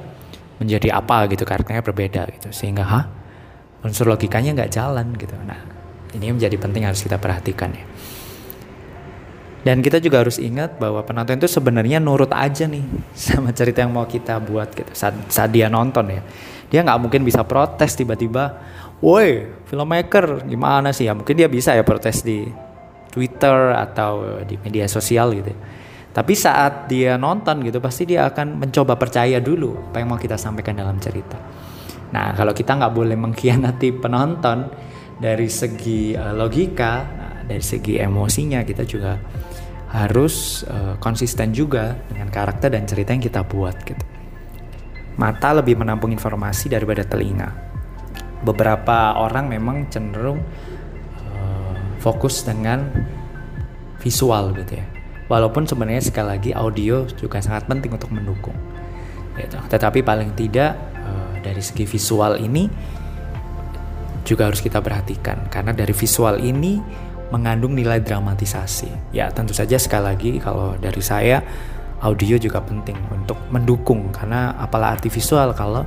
menjadi 0.62 0.96
apa 0.96 1.28
gitu 1.28 1.44
karakternya 1.44 1.84
berbeda 1.84 2.22
gitu. 2.40 2.50
Sehingga 2.54 2.86
ha 2.86 3.02
unsur 3.86 4.10
logikanya 4.10 4.56
nggak 4.58 4.72
jalan 4.74 5.14
gitu. 5.14 5.36
Nah 5.46 5.60
ini 6.16 6.32
menjadi 6.34 6.56
penting 6.58 6.88
harus 6.88 7.04
kita 7.06 7.22
perhatikan 7.22 7.75
ya. 7.75 7.86
Dan 9.66 9.82
kita 9.82 9.98
juga 9.98 10.22
harus 10.22 10.38
ingat 10.38 10.78
bahwa 10.78 11.02
penonton 11.02 11.42
itu 11.42 11.50
sebenarnya 11.50 11.98
nurut 11.98 12.30
aja 12.30 12.70
nih 12.70 12.86
sama 13.18 13.50
cerita 13.50 13.82
yang 13.82 13.94
mau 13.94 14.06
kita 14.06 14.38
buat 14.38 14.70
gitu 14.74 14.94
saat, 14.94 15.18
saat 15.30 15.50
dia 15.50 15.70
nonton 15.70 16.06
ya. 16.10 16.22
Dia 16.70 16.82
nggak 16.86 17.00
mungkin 17.02 17.22
bisa 17.25 17.42
protes 17.46 17.98
tiba-tiba 17.98 18.62
woi 19.02 19.50
filmmaker 19.66 20.46
gimana 20.46 20.94
sih? 20.94 21.10
Ya 21.10 21.14
mungkin 21.18 21.34
dia 21.34 21.50
bisa 21.50 21.74
ya 21.74 21.82
protes 21.82 22.22
di 22.22 22.46
Twitter 23.10 23.74
atau 23.74 24.44
di 24.44 24.60
media 24.60 24.86
sosial 24.92 25.32
gitu 25.34 25.56
tapi 26.15 26.31
saat 26.31 26.88
dia 26.88 27.19
nonton 27.19 27.60
gitu 27.67 27.84
pasti 27.84 28.07
dia 28.07 28.24
akan 28.31 28.63
mencoba 28.63 28.95
percaya 28.95 29.43
dulu 29.43 29.91
apa 29.91 30.00
yang 30.00 30.15
mau 30.15 30.19
kita 30.19 30.39
sampaikan 30.39 30.79
dalam 30.79 30.95
cerita 31.03 31.36
nah 32.15 32.31
kalau 32.31 32.55
kita 32.55 32.79
nggak 32.79 32.93
boleh 32.95 33.17
mengkhianati 33.19 33.89
penonton 34.00 34.72
dari 35.19 35.51
segi 35.51 36.15
uh, 36.15 36.31
logika 36.31 36.93
nah, 37.03 37.36
dari 37.43 37.63
segi 37.63 38.00
emosinya 38.00 38.63
kita 38.63 38.88
juga 38.88 39.19
harus 39.91 40.63
uh, 40.63 40.95
konsisten 41.03 41.51
juga 41.51 41.91
dengan 42.07 42.31
karakter 42.31 42.72
dan 42.72 42.88
cerita 42.88 43.12
yang 43.12 43.24
kita 43.24 43.43
buat 43.43 43.75
gitu 43.84 44.15
mata 45.15 45.55
lebih 45.55 45.79
menampung 45.79 46.12
informasi 46.12 46.67
daripada 46.67 47.07
telinga. 47.07 47.50
Beberapa 48.43 49.15
orang 49.17 49.50
memang 49.50 49.88
cenderung 49.89 50.43
uh, 51.24 51.77
fokus 52.03 52.43
dengan 52.43 52.91
visual 54.03 54.53
gitu 54.53 54.77
ya. 54.77 54.86
Walaupun 55.25 55.65
sebenarnya 55.65 56.05
sekali 56.05 56.38
lagi 56.38 56.51
audio 56.53 57.10
juga 57.17 57.41
sangat 57.41 57.65
penting 57.65 57.98
untuk 57.98 58.13
mendukung. 58.13 58.53
Gitu. 59.36 59.58
Tetapi 59.58 60.05
paling 60.05 60.38
tidak 60.38 60.77
uh, 61.01 61.34
dari 61.41 61.60
segi 61.60 61.84
visual 61.84 62.38
ini 62.39 62.70
juga 64.25 64.50
harus 64.50 64.62
kita 64.62 64.82
perhatikan 64.82 65.46
karena 65.53 65.70
dari 65.70 65.94
visual 65.94 66.41
ini 66.41 66.82
mengandung 67.29 67.74
nilai 67.74 68.01
dramatisasi. 68.01 69.13
Ya 69.13 69.29
tentu 69.34 69.53
saja 69.53 69.77
sekali 69.77 70.05
lagi 70.05 70.32
kalau 70.38 70.77
dari 70.77 71.01
saya 71.01 71.41
audio 72.01 72.38
juga 72.38 72.62
penting 72.62 72.98
untuk 73.10 73.38
mendukung 73.50 74.13
karena 74.13 74.53
apalah 74.62 74.98
arti 74.98 75.10
visual 75.10 75.53
kalau 75.58 75.86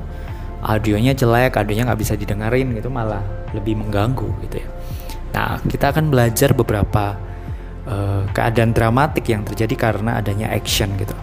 audionya 0.67 1.15
jelek, 1.15 1.55
audionya 1.55 1.87
nggak 1.87 2.01
bisa 2.01 2.15
didengarin 2.19 2.75
gitu 2.75 2.91
malah 2.91 3.23
lebih 3.55 3.79
mengganggu 3.79 4.27
gitu 4.49 4.63
ya. 4.63 4.69
Nah 5.35 5.63
kita 5.63 5.95
akan 5.95 6.11
belajar 6.11 6.51
beberapa 6.55 7.28
uh, 7.89 8.23
keadaan 8.37 8.77
dramatik 8.77 9.25
yang 9.33 9.43
terjadi 9.49 9.75
karena 9.75 10.21
adanya 10.21 10.53
action 10.53 10.93
gitu. 11.01 11.17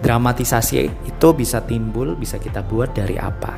Dramatisasi 0.00 0.88
itu 1.04 1.28
bisa 1.36 1.60
timbul, 1.60 2.16
bisa 2.16 2.40
kita 2.40 2.64
buat 2.64 2.96
dari 2.96 3.20
apa? 3.20 3.52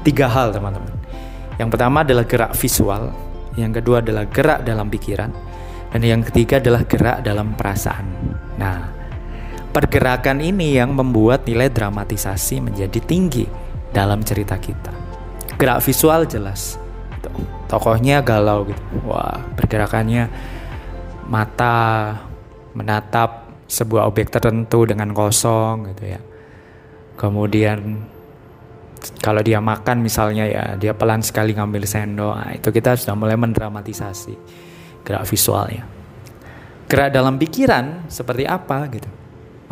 Tiga 0.00 0.26
hal 0.26 0.56
teman-teman. 0.56 0.96
Yang 1.60 1.68
pertama 1.76 2.00
adalah 2.02 2.24
gerak 2.24 2.52
visual, 2.56 3.12
yang 3.60 3.70
kedua 3.70 4.00
adalah 4.00 4.24
gerak 4.26 4.64
dalam 4.64 4.88
pikiran, 4.88 5.30
dan 5.92 6.00
yang 6.00 6.24
ketiga 6.24 6.58
adalah 6.58 6.82
gerak 6.88 7.20
dalam 7.20 7.54
perasaan. 7.54 8.06
Nah, 8.56 9.02
Pergerakan 9.72 10.44
ini 10.44 10.76
yang 10.76 10.92
membuat 10.92 11.48
nilai 11.48 11.72
dramatisasi 11.72 12.60
menjadi 12.60 13.00
tinggi 13.00 13.48
dalam 13.88 14.20
cerita 14.20 14.60
kita. 14.60 14.92
Gerak 15.56 15.80
visual 15.80 16.28
jelas. 16.28 16.76
Tokohnya 17.72 18.20
galau 18.20 18.68
gitu. 18.68 18.82
Wah, 19.08 19.40
pergerakannya 19.56 20.28
mata 21.26 21.76
menatap 22.72 23.50
sebuah 23.68 24.08
objek 24.08 24.32
tertentu 24.32 24.84
dengan 24.88 25.10
kosong 25.14 25.92
gitu 25.94 26.04
ya. 26.16 26.20
Kemudian 27.16 28.08
kalau 29.18 29.42
dia 29.42 29.58
makan 29.58 30.02
misalnya 30.02 30.44
ya 30.46 30.64
dia 30.78 30.92
pelan 30.94 31.20
sekali 31.20 31.52
ngambil 31.52 31.84
sendok. 31.84 32.34
Nah, 32.34 32.52
itu 32.54 32.68
kita 32.70 32.96
sudah 32.98 33.14
mulai 33.14 33.36
mendramatisasi 33.36 34.34
gerak 35.02 35.24
visualnya. 35.26 35.84
Gerak 36.86 37.10
dalam 37.14 37.40
pikiran 37.40 38.04
seperti 38.12 38.44
apa 38.44 38.84
gitu 38.92 39.22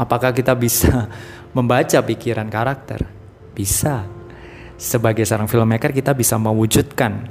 Apakah 0.00 0.32
kita 0.32 0.56
bisa 0.56 1.12
membaca 1.56 2.00
pikiran 2.00 2.48
karakter? 2.48 3.04
Bisa. 3.52 4.08
Sebagai 4.80 5.28
seorang 5.28 5.44
filmmaker 5.44 5.92
kita 5.92 6.16
bisa 6.16 6.40
mewujudkan 6.40 7.28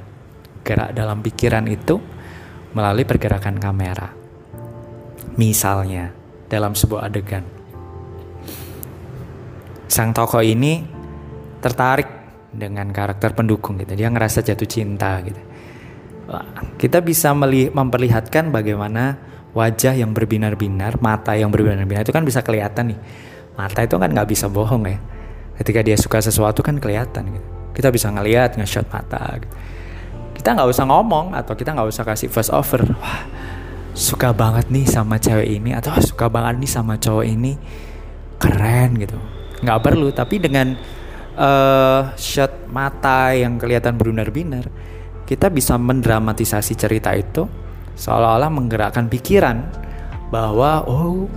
gerak 0.62 0.94
dalam 0.94 1.18
pikiran 1.18 1.66
itu 1.66 1.98
melalui 2.74 3.04
pergerakan 3.06 3.58
kamera. 3.58 4.12
Misalnya 5.38 6.10
dalam 6.50 6.74
sebuah 6.74 7.06
adegan. 7.06 7.46
Sang 9.90 10.14
tokoh 10.14 10.42
ini 10.42 10.82
tertarik 11.58 12.06
dengan 12.50 12.90
karakter 12.90 13.34
pendukung 13.34 13.78
gitu. 13.78 13.94
Dia 13.94 14.10
ngerasa 14.10 14.42
jatuh 14.42 14.68
cinta 14.68 15.18
gitu. 15.22 15.38
Kita 16.78 17.02
bisa 17.02 17.34
memperlihatkan 17.34 18.54
bagaimana 18.54 19.18
wajah 19.50 19.98
yang 19.98 20.14
berbinar-binar, 20.14 21.02
mata 21.02 21.34
yang 21.34 21.50
berbinar-binar 21.50 22.06
itu 22.06 22.14
kan 22.14 22.22
bisa 22.22 22.38
kelihatan 22.42 22.94
nih. 22.94 23.00
Mata 23.58 23.82
itu 23.82 23.98
kan 23.98 24.14
nggak 24.14 24.30
bisa 24.30 24.46
bohong 24.46 24.86
ya. 24.86 24.98
Ketika 25.58 25.82
dia 25.82 25.98
suka 25.98 26.22
sesuatu 26.22 26.62
kan 26.62 26.78
kelihatan 26.78 27.34
gitu. 27.34 27.46
Kita 27.74 27.90
bisa 27.90 28.14
ngelihat 28.14 28.54
nge-shot 28.58 28.86
mata. 28.94 29.42
Gitu. 29.42 29.54
Kita 30.40 30.56
nggak 30.56 30.72
usah 30.72 30.88
ngomong 30.88 31.36
atau 31.36 31.52
kita 31.52 31.76
nggak 31.76 31.92
usah 31.92 32.00
kasih 32.08 32.32
first 32.32 32.48
offer. 32.48 32.80
Wah, 32.96 33.28
suka 33.92 34.32
banget 34.32 34.72
nih 34.72 34.88
sama 34.88 35.20
cewek 35.20 35.60
ini 35.60 35.76
atau 35.76 35.92
suka 36.00 36.32
banget 36.32 36.64
nih 36.64 36.70
sama 36.72 36.96
cowok 36.96 37.28
ini. 37.28 37.60
Keren 38.40 38.96
gitu. 38.96 39.20
Nggak 39.60 39.80
perlu, 39.84 40.08
tapi 40.16 40.40
dengan 40.40 40.72
uh, 41.36 42.16
shot 42.16 42.72
mata 42.72 43.36
yang 43.36 43.60
kelihatan 43.60 44.00
berbinar-binar, 44.00 44.64
kita 45.28 45.52
bisa 45.52 45.76
mendramatisasi 45.76 46.72
cerita 46.72 47.12
itu 47.12 47.44
seolah-olah 48.00 48.48
menggerakkan 48.48 49.12
pikiran 49.12 49.60
bahwa 50.32 50.88
oh 50.88 51.28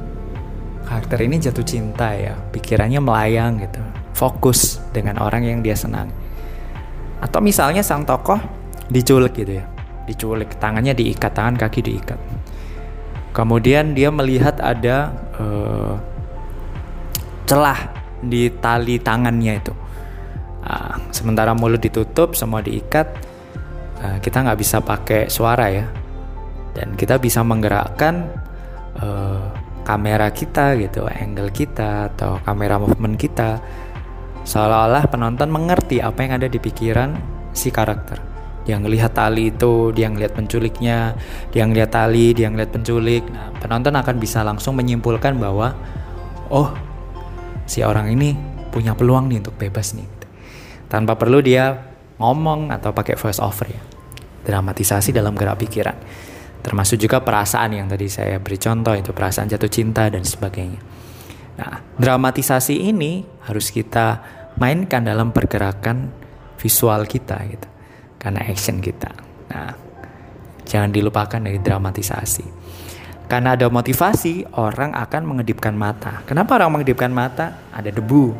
karakter 0.87 1.27
ini 1.27 1.43
jatuh 1.43 1.65
cinta 1.67 2.15
ya 2.15 2.39
pikirannya 2.55 3.03
melayang 3.03 3.59
gitu 3.59 3.83
fokus 4.15 4.79
dengan 4.95 5.19
orang 5.19 5.43
yang 5.43 5.59
dia 5.59 5.75
senang 5.75 6.07
atau 7.19 7.43
misalnya 7.43 7.83
sang 7.83 8.07
tokoh 8.07 8.62
diculik 8.93 9.33
gitu 9.33 9.57
ya. 9.57 9.65
Diculik 10.05 10.61
tangannya 10.61 10.93
diikat 10.93 11.33
tangan 11.33 11.57
kaki 11.57 11.81
diikat. 11.81 12.19
Kemudian 13.33 13.97
dia 13.97 14.13
melihat 14.13 14.61
ada 14.61 15.09
uh, 15.41 15.97
celah 17.49 17.89
di 18.21 18.53
tali 18.61 19.01
tangannya 19.01 19.57
itu. 19.57 19.73
Uh, 20.63 20.95
sementara 21.09 21.51
mulut 21.57 21.81
ditutup 21.81 22.37
semua 22.37 22.63
diikat 22.63 23.09
uh, 23.99 24.17
kita 24.21 24.45
nggak 24.45 24.59
bisa 24.61 24.77
pakai 24.85 25.33
suara 25.33 25.65
ya. 25.73 25.89
Dan 26.77 26.93
kita 26.93 27.17
bisa 27.17 27.41
menggerakkan 27.41 28.29
uh, 29.01 29.49
kamera 29.81 30.29
kita 30.29 30.77
gitu, 30.77 31.05
angle 31.09 31.49
kita 31.49 32.13
atau 32.13 32.37
kamera 32.45 32.77
movement 32.77 33.17
kita. 33.17 33.57
Seolah-olah 34.43 35.07
penonton 35.07 35.49
mengerti 35.49 36.03
apa 36.03 36.21
yang 36.21 36.37
ada 36.37 36.47
di 36.51 36.59
pikiran 36.59 37.15
si 37.55 37.71
karakter. 37.71 38.32
Dia 38.63 38.79
ngelihat 38.79 39.11
tali 39.11 39.51
itu, 39.51 39.91
dia 39.91 40.07
ngelihat 40.07 40.33
penculiknya, 40.35 41.19
dia 41.51 41.67
ngelihat 41.67 41.91
tali, 41.91 42.31
dia 42.31 42.47
ngelihat 42.47 42.71
penculik. 42.71 43.23
Nah, 43.27 43.51
penonton 43.59 43.91
akan 43.91 44.15
bisa 44.17 44.39
langsung 44.41 44.79
menyimpulkan 44.79 45.35
bahwa 45.35 45.75
oh, 46.47 46.71
si 47.67 47.83
orang 47.83 48.11
ini 48.11 48.33
punya 48.71 48.95
peluang 48.95 49.27
nih 49.27 49.43
untuk 49.43 49.59
bebas 49.59 49.93
nih. 49.93 50.07
Tanpa 50.87 51.19
perlu 51.19 51.43
dia 51.43 51.75
ngomong 52.17 52.71
atau 52.71 52.95
pakai 52.95 53.19
voice 53.19 53.43
over 53.43 53.67
ya. 53.67 53.81
Dramatisasi 54.43 55.11
dalam 55.11 55.35
gerak 55.35 55.59
pikiran 55.59 55.97
termasuk 56.63 56.95
juga 56.95 57.19
perasaan 57.19 57.75
yang 57.75 57.91
tadi 57.91 58.07
saya 58.07 58.39
beri 58.39 58.55
contoh 58.55 58.95
itu 58.95 59.11
perasaan 59.11 59.51
jatuh 59.51 59.67
cinta 59.67 60.07
dan 60.07 60.23
sebagainya. 60.23 60.79
Nah, 61.59 61.83
dramatisasi 61.99 62.89
ini 62.89 63.27
harus 63.45 63.69
kita 63.69 64.23
mainkan 64.57 65.03
dalam 65.03 65.35
pergerakan 65.35 66.09
visual 66.57 67.03
kita 67.03 67.37
gitu. 67.51 67.67
Karena 68.23 68.39
action 68.47 68.79
kita. 68.79 69.11
Nah, 69.51 69.75
jangan 70.63 70.89
dilupakan 70.95 71.37
dari 71.43 71.59
dramatisasi. 71.59 72.63
Karena 73.27 73.59
ada 73.59 73.67
motivasi, 73.67 74.55
orang 74.55 74.95
akan 74.95 75.21
mengedipkan 75.27 75.75
mata. 75.75 76.23
Kenapa 76.23 76.55
orang 76.55 76.79
mengedipkan 76.79 77.11
mata? 77.11 77.67
Ada 77.75 77.91
debu. 77.91 78.31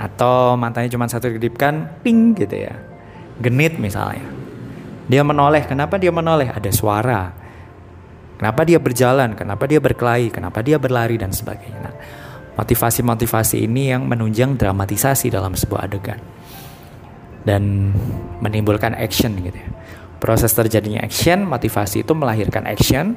Atau 0.00 0.56
matanya 0.56 0.88
cuma 0.88 1.04
satu 1.04 1.28
kedipkan, 1.28 2.00
ping 2.00 2.32
gitu 2.32 2.56
ya. 2.56 2.74
Genit 3.40 3.76
misalnya. 3.76 4.24
Dia 5.10 5.20
menoleh. 5.20 5.68
Kenapa 5.68 6.00
dia 6.00 6.12
menoleh? 6.14 6.48
Ada 6.48 6.70
suara. 6.72 7.32
Kenapa 8.40 8.64
dia 8.64 8.80
berjalan? 8.80 9.36
Kenapa 9.36 9.68
dia 9.68 9.80
berkelahi? 9.82 10.32
Kenapa 10.32 10.64
dia 10.64 10.80
berlari 10.80 11.20
dan 11.20 11.34
sebagainya. 11.34 11.80
Nah, 11.84 11.94
motivasi-motivasi 12.56 13.68
ini 13.68 13.92
yang 13.92 14.08
menunjang 14.08 14.56
dramatisasi 14.56 15.28
dalam 15.28 15.52
sebuah 15.56 15.90
adegan 15.90 16.39
dan 17.44 17.92
menimbulkan 18.44 18.92
action 18.96 19.36
gitu 19.40 19.56
ya. 19.56 19.68
Proses 20.20 20.52
terjadinya 20.52 21.00
action, 21.00 21.48
motivasi 21.48 22.04
itu 22.04 22.12
melahirkan 22.12 22.68
action 22.68 23.16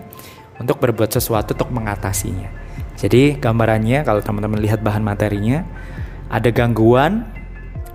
untuk 0.55 0.79
berbuat 0.79 1.11
sesuatu 1.11 1.51
untuk 1.51 1.69
mengatasinya. 1.75 2.47
Jadi 2.95 3.35
gambarannya 3.35 4.07
kalau 4.07 4.23
teman-teman 4.23 4.61
lihat 4.63 4.79
bahan 4.79 5.03
materinya 5.03 5.67
ada 6.31 6.47
gangguan 6.53 7.27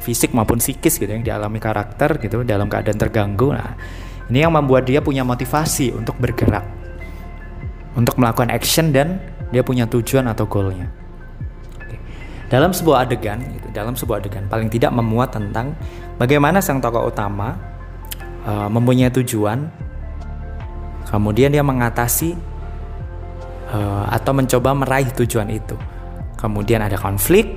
fisik 0.04 0.36
maupun 0.36 0.60
psikis 0.60 1.00
gitu 1.00 1.08
yang 1.08 1.24
dialami 1.24 1.56
karakter 1.56 2.20
gitu 2.20 2.44
dalam 2.44 2.68
keadaan 2.68 2.98
terganggu. 3.00 3.56
Nah, 3.56 3.78
ini 4.28 4.44
yang 4.44 4.52
membuat 4.52 4.84
dia 4.84 5.00
punya 5.00 5.24
motivasi 5.24 5.96
untuk 5.96 6.20
bergerak. 6.20 6.66
Untuk 7.96 8.20
melakukan 8.20 8.52
action 8.52 8.92
dan 8.92 9.18
dia 9.48 9.64
punya 9.64 9.88
tujuan 9.88 10.28
atau 10.28 10.44
goalnya. 10.44 10.97
Dalam 12.48 12.72
sebuah 12.72 13.04
adegan, 13.04 13.44
gitu, 13.44 13.68
dalam 13.76 13.92
sebuah 13.92 14.24
adegan 14.24 14.48
paling 14.48 14.72
tidak 14.72 14.88
memuat 14.96 15.36
tentang 15.36 15.76
bagaimana 16.16 16.64
sang 16.64 16.80
tokoh 16.80 17.12
utama 17.12 17.60
uh, 18.48 18.72
mempunyai 18.72 19.12
tujuan, 19.12 19.68
kemudian 21.12 21.52
dia 21.52 21.60
mengatasi 21.60 22.32
uh, 23.68 24.08
atau 24.08 24.32
mencoba 24.32 24.72
meraih 24.72 25.12
tujuan 25.12 25.52
itu. 25.52 25.76
Kemudian 26.40 26.80
ada 26.80 26.96
konflik, 26.96 27.52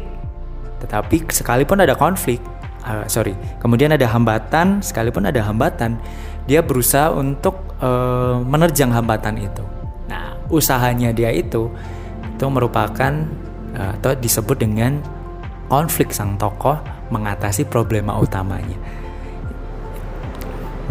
tetapi 0.83 1.24
sekalipun 1.31 1.79
ada 1.79 1.95
konflik, 1.95 2.43
uh, 2.83 3.07
sorry, 3.07 3.31
kemudian 3.63 3.95
ada 3.95 4.12
hambatan, 4.12 4.83
sekalipun 4.83 5.24
ada 5.24 5.39
hambatan, 5.39 5.95
dia 6.51 6.60
berusaha 6.60 7.15
untuk 7.15 7.79
uh, 7.79 8.43
menerjang 8.43 8.91
hambatan 8.91 9.39
itu. 9.39 9.63
Nah, 10.12 10.36
usahanya 10.51 11.15
dia 11.15 11.31
itu 11.31 11.71
itu 12.41 12.45
merupakan 12.50 13.13
atau 13.75 14.12
disebut 14.18 14.58
dengan 14.60 15.00
konflik 15.72 16.12
sang 16.12 16.36
tokoh 16.36 16.75
mengatasi 17.12 17.63
problema 17.68 18.20
utamanya. 18.20 18.75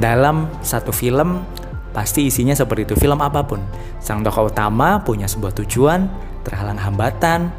Dalam 0.00 0.48
satu 0.64 0.88
film 0.88 1.44
pasti 1.92 2.30
isinya 2.32 2.56
seperti 2.56 2.88
itu 2.88 2.94
film 2.96 3.20
apa 3.20 3.44
pun. 3.44 3.60
Sang 4.00 4.24
tokoh 4.24 4.48
utama 4.48 5.04
punya 5.04 5.28
sebuah 5.28 5.52
tujuan, 5.60 6.08
terhalang 6.40 6.80
hambatan, 6.80 7.52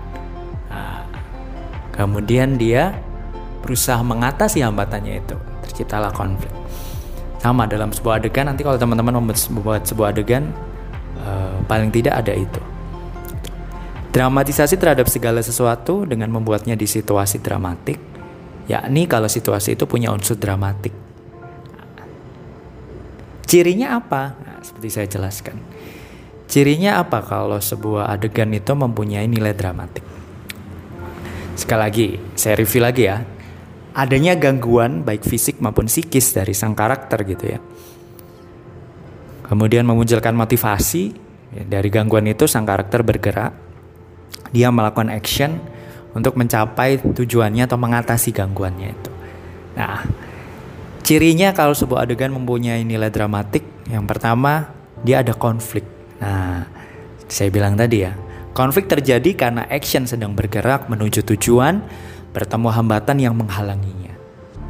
nah, 0.74 1.06
kemudian 1.94 2.58
dia 2.58 2.98
berusaha 3.62 4.02
mengatasi 4.02 4.66
hambatannya 4.66 5.22
itu. 5.22 5.38
Terciptalah 5.70 6.10
konflik. 6.10 6.50
Sama 7.38 7.70
dalam 7.70 7.94
sebuah 7.94 8.22
adegan 8.22 8.50
nanti 8.50 8.66
kalau 8.66 8.78
teman-teman 8.82 9.22
membuat 9.22 9.86
sebuah 9.86 10.14
adegan 10.14 10.50
uh, 11.22 11.58
paling 11.70 11.94
tidak 11.94 12.18
ada 12.26 12.34
itu. 12.34 12.62
Dramatisasi 14.12 14.76
terhadap 14.76 15.08
segala 15.08 15.40
sesuatu 15.40 16.04
dengan 16.04 16.28
membuatnya 16.36 16.76
di 16.76 16.84
situasi 16.84 17.40
dramatik, 17.40 17.96
yakni 18.68 19.08
kalau 19.08 19.32
situasi 19.32 19.80
itu 19.80 19.88
punya 19.88 20.12
unsur 20.12 20.36
dramatik. 20.36 20.92
Cirinya 23.48 23.96
apa? 23.96 24.36
Nah, 24.36 24.60
seperti 24.60 24.90
saya 24.92 25.08
jelaskan. 25.08 25.56
Cirinya 26.52 27.00
apa 27.00 27.24
kalau 27.24 27.64
sebuah 27.64 28.12
adegan 28.12 28.52
itu 28.52 28.76
mempunyai 28.76 29.32
nilai 29.32 29.56
dramatik? 29.56 30.04
Sekali 31.56 31.80
lagi, 31.80 32.08
saya 32.36 32.60
review 32.60 32.84
lagi 32.84 33.08
ya. 33.08 33.24
Adanya 33.96 34.36
gangguan 34.36 35.08
baik 35.08 35.24
fisik 35.24 35.64
maupun 35.64 35.88
psikis 35.88 36.36
dari 36.36 36.52
sang 36.52 36.76
karakter 36.76 37.24
gitu 37.24 37.46
ya. 37.48 37.60
Kemudian 39.48 39.88
memunculkan 39.88 40.36
motivasi 40.36 41.16
ya, 41.56 41.64
dari 41.64 41.88
gangguan 41.88 42.28
itu 42.28 42.44
sang 42.44 42.68
karakter 42.68 43.04
bergerak 43.08 43.71
dia 44.52 44.68
melakukan 44.70 45.08
action 45.10 45.60
untuk 46.12 46.36
mencapai 46.36 47.00
tujuannya 47.00 47.64
atau 47.66 47.80
mengatasi 47.80 48.36
gangguannya 48.36 48.90
itu. 48.92 49.12
Nah, 49.80 50.04
cirinya 51.02 51.56
kalau 51.56 51.72
sebuah 51.72 52.04
adegan 52.04 52.36
mempunyai 52.36 52.84
nilai 52.84 53.08
dramatik, 53.08 53.64
yang 53.88 54.04
pertama 54.04 54.72
dia 55.02 55.24
ada 55.24 55.32
konflik. 55.32 55.88
Nah, 56.20 56.68
saya 57.32 57.48
bilang 57.48 57.80
tadi 57.80 58.04
ya, 58.04 58.12
konflik 58.52 58.92
terjadi 58.92 59.32
karena 59.34 59.64
action 59.72 60.04
sedang 60.04 60.36
bergerak 60.36 60.92
menuju 60.92 61.24
tujuan, 61.24 61.80
bertemu 62.36 62.70
hambatan 62.76 63.18
yang 63.24 63.34
menghalanginya. 63.40 64.12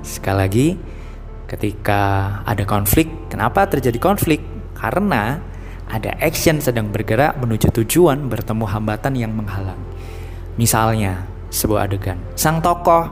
Sekali 0.06 0.38
lagi, 0.38 0.68
ketika 1.50 2.02
ada 2.46 2.64
konflik, 2.70 3.10
kenapa 3.28 3.66
terjadi 3.66 3.98
konflik? 3.98 4.42
Karena 4.78 5.51
ada 5.92 6.16
action 6.24 6.64
sedang 6.64 6.88
bergerak 6.88 7.36
menuju 7.44 7.68
tujuan 7.84 8.32
bertemu 8.32 8.64
hambatan 8.64 9.14
yang 9.20 9.36
menghalang. 9.36 9.80
Misalnya, 10.56 11.28
sebuah 11.52 11.92
adegan. 11.92 12.16
Sang 12.40 12.64
tokoh 12.64 13.12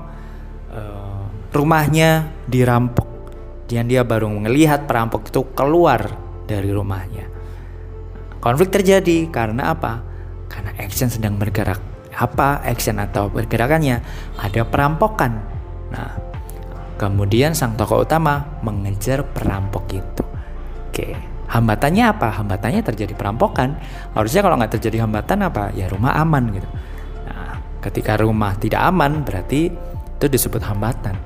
uh, 0.72 1.28
rumahnya 1.52 2.32
dirampok. 2.48 3.06
Dan 3.70 3.86
dia 3.86 4.02
baru 4.02 4.32
melihat 4.32 4.90
perampok 4.90 5.30
itu 5.30 5.46
keluar 5.54 6.10
dari 6.50 6.74
rumahnya. 6.74 7.30
Konflik 8.42 8.74
terjadi 8.74 9.30
karena 9.30 9.76
apa? 9.76 10.02
Karena 10.50 10.74
action 10.80 11.12
sedang 11.12 11.38
bergerak. 11.38 11.78
Apa 12.16 12.66
action 12.66 12.98
atau 12.98 13.30
pergerakannya? 13.30 14.02
Ada 14.42 14.66
perampokan. 14.66 15.32
Nah, 15.94 16.18
kemudian 16.98 17.54
sang 17.54 17.78
tokoh 17.78 18.02
utama 18.08 18.58
mengejar 18.66 19.22
perampok 19.22 19.86
itu. 19.94 20.24
Oke. 20.90 21.39
Hambatannya 21.50 22.06
apa? 22.14 22.30
Hambatannya 22.38 22.86
terjadi 22.86 23.18
perampokan. 23.18 23.74
Harusnya 24.14 24.46
kalau 24.46 24.56
nggak 24.62 24.78
terjadi 24.78 25.10
hambatan 25.10 25.50
apa? 25.50 25.74
Ya 25.74 25.90
rumah 25.90 26.14
aman 26.22 26.54
gitu. 26.54 26.70
Nah, 27.26 27.58
ketika 27.82 28.22
rumah 28.22 28.54
tidak 28.62 28.86
aman 28.86 29.26
berarti 29.26 29.74
itu 30.20 30.26
disebut 30.30 30.62
hambatan. 30.62 31.18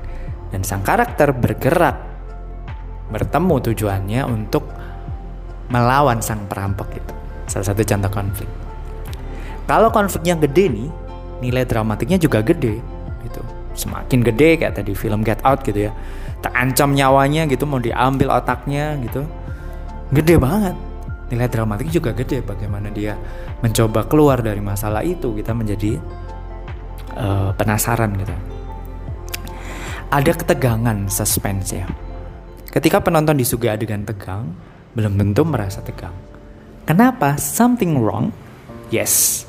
Dan 0.48 0.64
sang 0.64 0.80
karakter 0.80 1.36
bergerak 1.36 2.00
bertemu 3.12 3.56
tujuannya 3.68 4.22
untuk 4.24 4.64
melawan 5.68 6.24
sang 6.24 6.48
perampok 6.48 6.88
itu. 6.96 7.14
Salah 7.52 7.68
satu 7.76 7.84
contoh 7.84 8.12
konflik. 8.14 8.50
Kalau 9.68 9.92
konfliknya 9.92 10.40
gede 10.40 10.72
nih, 10.72 10.88
nilai 11.44 11.68
dramatiknya 11.68 12.16
juga 12.16 12.40
gede 12.40 12.80
gitu. 13.28 13.42
Semakin 13.76 14.24
gede 14.24 14.56
kayak 14.56 14.80
tadi 14.80 14.96
film 14.96 15.20
Get 15.26 15.44
Out 15.44 15.68
gitu 15.68 15.90
ya. 15.90 15.92
Terancam 16.40 16.96
nyawanya 16.96 17.44
gitu 17.52 17.68
mau 17.68 17.84
diambil 17.84 18.32
otaknya 18.32 18.96
gitu 19.04 19.28
gede 20.14 20.38
banget. 20.38 20.78
Nilai 21.34 21.50
dramatik 21.50 21.90
juga 21.90 22.14
gede 22.14 22.46
bagaimana 22.46 22.94
dia 22.94 23.18
mencoba 23.66 24.06
keluar 24.06 24.46
dari 24.46 24.62
masalah 24.62 25.02
itu. 25.02 25.34
Kita 25.34 25.58
menjadi 25.58 25.98
uh, 27.18 27.50
penasaran 27.58 28.14
gitu. 28.22 28.36
Ada 30.14 30.32
ketegangan 30.38 31.10
suspense 31.10 31.74
ya. 31.74 31.90
Ketika 32.70 33.02
penonton 33.02 33.34
disuguhi 33.34 33.74
adegan 33.74 34.06
tegang 34.06 34.54
belum 34.94 35.18
tentu 35.18 35.42
merasa 35.42 35.82
tegang. 35.82 36.14
Kenapa? 36.86 37.34
Something 37.42 37.98
wrong? 37.98 38.30
Yes. 38.94 39.46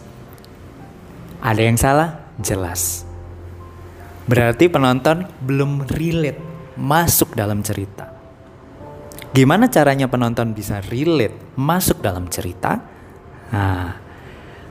Ada 1.45 1.61
yang 1.61 1.77
salah? 1.77 2.25
Jelas. 2.41 3.05
Berarti 4.25 4.73
penonton 4.73 5.29
belum 5.45 5.85
relate 5.85 6.41
masuk 6.81 7.37
dalam 7.37 7.61
cerita 7.61 8.14
Gimana 9.35 9.67
caranya 9.67 10.07
penonton 10.07 10.55
bisa 10.55 10.79
relate 10.87 11.59
masuk 11.59 11.99
dalam 11.99 12.31
cerita? 12.31 12.79
Nah, 13.51 13.99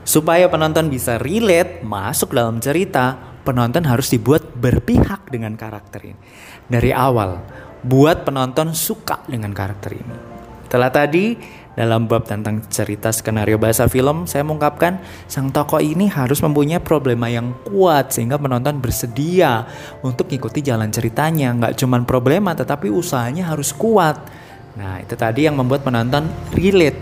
supaya 0.08 0.48
penonton 0.48 0.88
bisa 0.88 1.20
relate 1.20 1.84
masuk 1.84 2.32
dalam 2.32 2.64
cerita, 2.64 3.12
penonton 3.44 3.84
harus 3.84 4.08
dibuat 4.08 4.56
berpihak 4.56 5.28
dengan 5.28 5.52
karakter 5.60 6.16
ini. 6.16 6.20
Dari 6.64 6.96
awal, 6.96 7.44
buat 7.84 8.24
penonton 8.24 8.72
suka 8.72 9.20
dengan 9.28 9.52
karakter 9.52 10.00
ini. 10.00 10.16
Setelah 10.64 10.88
tadi 10.88 11.36
dalam 11.76 12.08
bab 12.08 12.24
tentang 12.24 12.64
cerita 12.66 13.12
skenario 13.12 13.60
bahasa 13.60 13.84
film, 13.84 14.24
saya 14.24 14.48
mengungkapkan 14.48 14.96
sang 15.28 15.52
tokoh 15.52 15.78
ini 15.84 16.08
harus 16.08 16.40
mempunyai 16.40 16.80
problema 16.80 17.28
yang 17.28 17.52
kuat 17.68 18.16
sehingga 18.16 18.40
penonton 18.40 18.80
bersedia 18.80 19.68
untuk 20.00 20.32
mengikuti 20.32 20.64
jalan 20.64 20.88
ceritanya. 20.88 21.52
Nggak 21.52 21.84
cuma 21.84 22.00
problema, 22.00 22.56
tetapi 22.56 22.88
usahanya 22.88 23.52
harus 23.52 23.76
kuat 23.76 24.43
Nah, 24.74 24.98
itu 24.98 25.14
tadi 25.14 25.46
yang 25.46 25.54
membuat 25.54 25.86
penonton 25.86 26.26
relate 26.50 26.98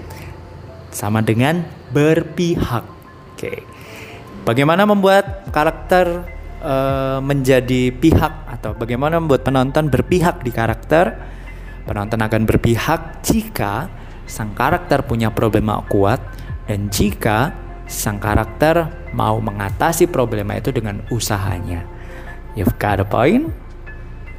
sama 0.93 1.25
dengan 1.25 1.65
berpihak. 1.89 2.85
Oke. 3.33 3.65
Bagaimana 4.45 4.85
membuat 4.85 5.49
karakter 5.49 6.27
uh, 6.61 7.19
menjadi 7.25 7.95
pihak 7.95 8.33
atau 8.61 8.77
bagaimana 8.77 9.17
membuat 9.17 9.47
penonton 9.49 9.89
berpihak 9.89 10.45
di 10.45 10.53
karakter? 10.53 11.17
Penonton 11.89 12.21
akan 12.21 12.43
berpihak 12.47 13.25
jika 13.25 13.89
sang 14.29 14.55
karakter 14.55 15.03
punya 15.03 15.35
problema 15.35 15.83
kuat 15.91 16.23
dan 16.71 16.87
jika 16.93 17.51
sang 17.91 18.23
karakter 18.23 18.89
mau 19.13 19.43
mengatasi 19.43 20.07
problema 20.09 20.57
itu 20.57 20.71
dengan 20.71 21.03
usahanya. 21.11 21.85
You've 22.53 22.77
got 22.77 23.01
a 23.01 23.07
point? 23.09 23.49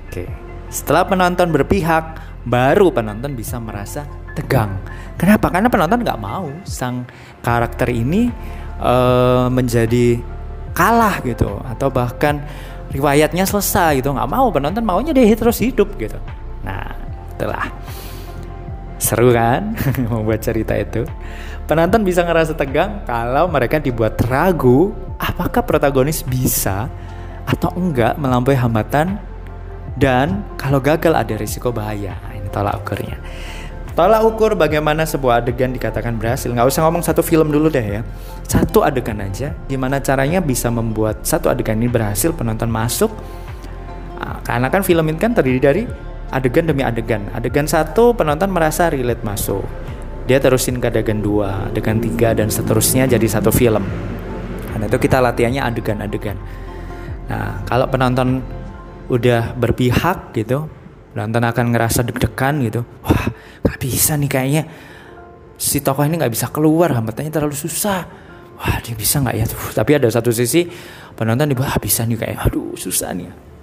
Oke. 0.07 0.29
Setelah 0.73 1.05
penonton 1.05 1.53
berpihak, 1.53 2.32
baru 2.43 2.91
penonton 2.91 3.33
bisa 3.33 3.59
merasa 3.59 4.03
tegang. 4.35 4.79
Kenapa? 5.15 5.47
Karena 5.47 5.69
penonton 5.71 6.03
nggak 6.03 6.19
mau 6.19 6.51
sang 6.67 7.07
karakter 7.39 7.87
ini 7.93 8.27
uh, 8.81 9.47
menjadi 9.47 10.19
kalah 10.73 11.21
gitu 11.23 11.61
atau 11.63 11.87
bahkan 11.93 12.43
riwayatnya 12.91 13.47
selesai 13.47 14.03
gitu. 14.03 14.11
Nggak 14.11 14.31
mau 14.31 14.51
penonton 14.51 14.83
maunya 14.83 15.15
dia 15.15 15.27
terus 15.33 15.61
hidup 15.63 15.95
gitu. 15.95 16.19
Nah 16.67 16.91
itulah. 17.35 17.71
Seru 18.99 19.35
kan? 19.35 19.75
Membuat 20.11 20.43
cerita 20.43 20.75
itu. 20.75 21.03
Penonton 21.63 22.03
bisa 22.03 22.27
ngerasa 22.27 22.59
tegang 22.59 23.07
kalau 23.07 23.47
mereka 23.47 23.79
dibuat 23.79 24.19
ragu 24.27 24.91
apakah 25.15 25.63
protagonis 25.63 26.19
bisa 26.23 26.91
atau 27.47 27.71
enggak 27.75 28.19
melampaui 28.19 28.55
hambatan 28.55 29.19
dan 29.95 30.43
kalau 30.59 30.83
gagal 30.83 31.13
ada 31.15 31.35
risiko 31.39 31.71
bahaya 31.71 32.15
tolak 32.53 32.85
ukurnya 32.85 33.17
Tolak 33.93 34.25
ukur 34.25 34.57
bagaimana 34.57 35.05
sebuah 35.05 35.45
adegan 35.45 35.69
dikatakan 35.69 36.17
berhasil. 36.17 36.49
Nggak 36.49 36.65
usah 36.65 36.81
ngomong 36.81 37.05
satu 37.05 37.21
film 37.21 37.53
dulu 37.53 37.69
deh 37.69 38.01
ya. 38.01 38.01
Satu 38.49 38.81
adegan 38.81 39.21
aja. 39.21 39.53
Gimana 39.69 40.01
caranya 40.01 40.41
bisa 40.41 40.73
membuat 40.73 41.21
satu 41.21 41.53
adegan 41.53 41.77
ini 41.77 41.85
berhasil 41.85 42.33
penonton 42.33 42.73
masuk. 42.73 43.13
Nah, 44.17 44.41
karena 44.41 44.73
kan 44.73 44.81
film 44.81 45.05
ini 45.13 45.21
kan 45.21 45.37
terdiri 45.37 45.61
dari 45.61 45.83
adegan 46.33 46.65
demi 46.65 46.81
adegan. 46.81 47.29
Adegan 47.37 47.69
satu 47.69 48.17
penonton 48.17 48.49
merasa 48.49 48.89
relate 48.89 49.21
masuk. 49.21 49.61
Dia 50.25 50.41
terusin 50.41 50.81
ke 50.81 50.89
adegan 50.89 51.21
dua, 51.21 51.69
adegan 51.69 52.01
tiga 52.01 52.33
dan 52.33 52.49
seterusnya 52.49 53.05
jadi 53.05 53.27
satu 53.29 53.53
film. 53.53 53.85
Karena 54.73 54.89
itu 54.89 54.97
kita 54.97 55.21
latihannya 55.21 55.61
adegan-adegan. 55.69 56.41
Nah 57.29 57.61
kalau 57.69 57.85
penonton 57.85 58.41
udah 59.05 59.53
berpihak 59.53 60.33
gitu, 60.33 60.65
penonton 61.13 61.43
akan 61.45 61.65
ngerasa 61.71 62.03
deg-degan 62.09 62.59
gitu. 62.65 62.81
Wah 63.05 63.29
nggak 63.63 63.77
bisa 63.79 64.17
nih 64.17 64.29
kayaknya. 64.29 64.63
Si 65.55 65.79
tokoh 65.79 66.03
ini 66.03 66.19
nggak 66.19 66.33
bisa 66.33 66.49
keluar 66.49 66.91
hambatannya 66.91 67.31
terlalu 67.31 67.55
susah. 67.55 68.01
Wah 68.57 68.77
dia 68.81 68.97
bisa 68.97 69.21
nggak 69.21 69.35
ya? 69.37 69.45
Tuh 69.47 69.71
tapi 69.77 69.95
ada 69.95 70.09
satu 70.09 70.33
sisi 70.33 70.65
penonton 71.13 71.49
di 71.49 71.55
bawah 71.55 71.77
bisa 71.77 72.03
nih 72.03 72.17
kayak 72.17 72.37
aduh 72.49 72.73
susah 72.73 73.13
nih 73.13 73.53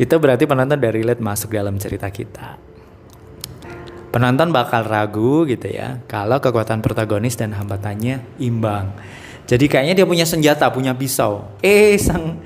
itu 0.00 0.14
berarti 0.16 0.48
penonton 0.48 0.80
dari 0.80 1.04
relate 1.04 1.20
masuk 1.20 1.52
dalam 1.52 1.76
cerita 1.76 2.08
kita. 2.08 2.56
Penonton 4.10 4.50
bakal 4.50 4.88
ragu 4.88 5.46
gitu 5.46 5.70
ya 5.70 6.02
kalau 6.10 6.42
kekuatan 6.42 6.82
protagonis 6.82 7.38
dan 7.38 7.54
hambatannya 7.54 8.40
imbang. 8.42 8.90
Jadi 9.46 9.66
kayaknya 9.68 10.02
dia 10.02 10.06
punya 10.08 10.26
senjata 10.26 10.66
punya 10.72 10.96
pisau. 10.96 11.46
Eh 11.62 11.94
sang 12.00 12.42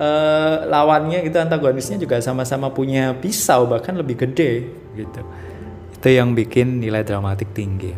uh, 0.00 0.66
lawannya 0.68 1.24
gitu 1.24 1.36
antagonisnya 1.40 1.96
juga 2.00 2.20
sama-sama 2.20 2.72
punya 2.72 3.16
pisau 3.16 3.68
bahkan 3.68 3.96
lebih 3.96 4.24
gede 4.26 4.70
gitu 4.96 5.20
itu 5.96 6.22
yang 6.22 6.38
bikin 6.38 6.78
nilai 6.78 7.02
dramatik 7.02 7.50
tinggi. 7.50 7.90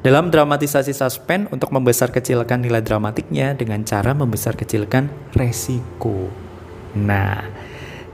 Dalam 0.00 0.32
dramatisasi 0.32 0.96
suspense 0.96 1.52
untuk 1.52 1.70
membesar 1.70 2.08
kecilkan 2.08 2.64
nilai 2.64 2.82
dramatiknya 2.82 3.52
dengan 3.52 3.84
cara 3.84 4.10
membesar 4.10 4.56
kecilkan 4.56 5.06
resiko. 5.36 6.32
Nah, 6.98 7.46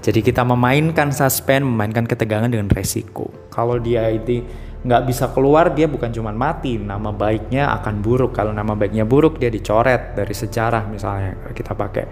jadi 0.04 0.18
kita 0.18 0.42
memainkan 0.44 1.14
suspense, 1.14 1.64
memainkan 1.64 2.04
ketegangan 2.10 2.50
dengan 2.50 2.68
resiko. 2.68 3.30
Kalau 3.54 3.78
dia 3.78 4.10
itu 4.10 4.42
nggak 4.82 5.02
bisa 5.08 5.30
keluar, 5.30 5.70
dia 5.72 5.86
bukan 5.86 6.10
cuma 6.10 6.34
mati, 6.34 6.74
nama 6.74 7.14
baiknya 7.14 7.70
akan 7.80 8.02
buruk. 8.02 8.34
Kalau 8.34 8.50
nama 8.50 8.74
baiknya 8.74 9.06
buruk, 9.06 9.38
dia 9.38 9.48
dicoret 9.48 10.18
dari 10.18 10.34
sejarah 10.34 10.90
misalnya. 10.90 11.54
Kita 11.54 11.72
pakai 11.72 12.04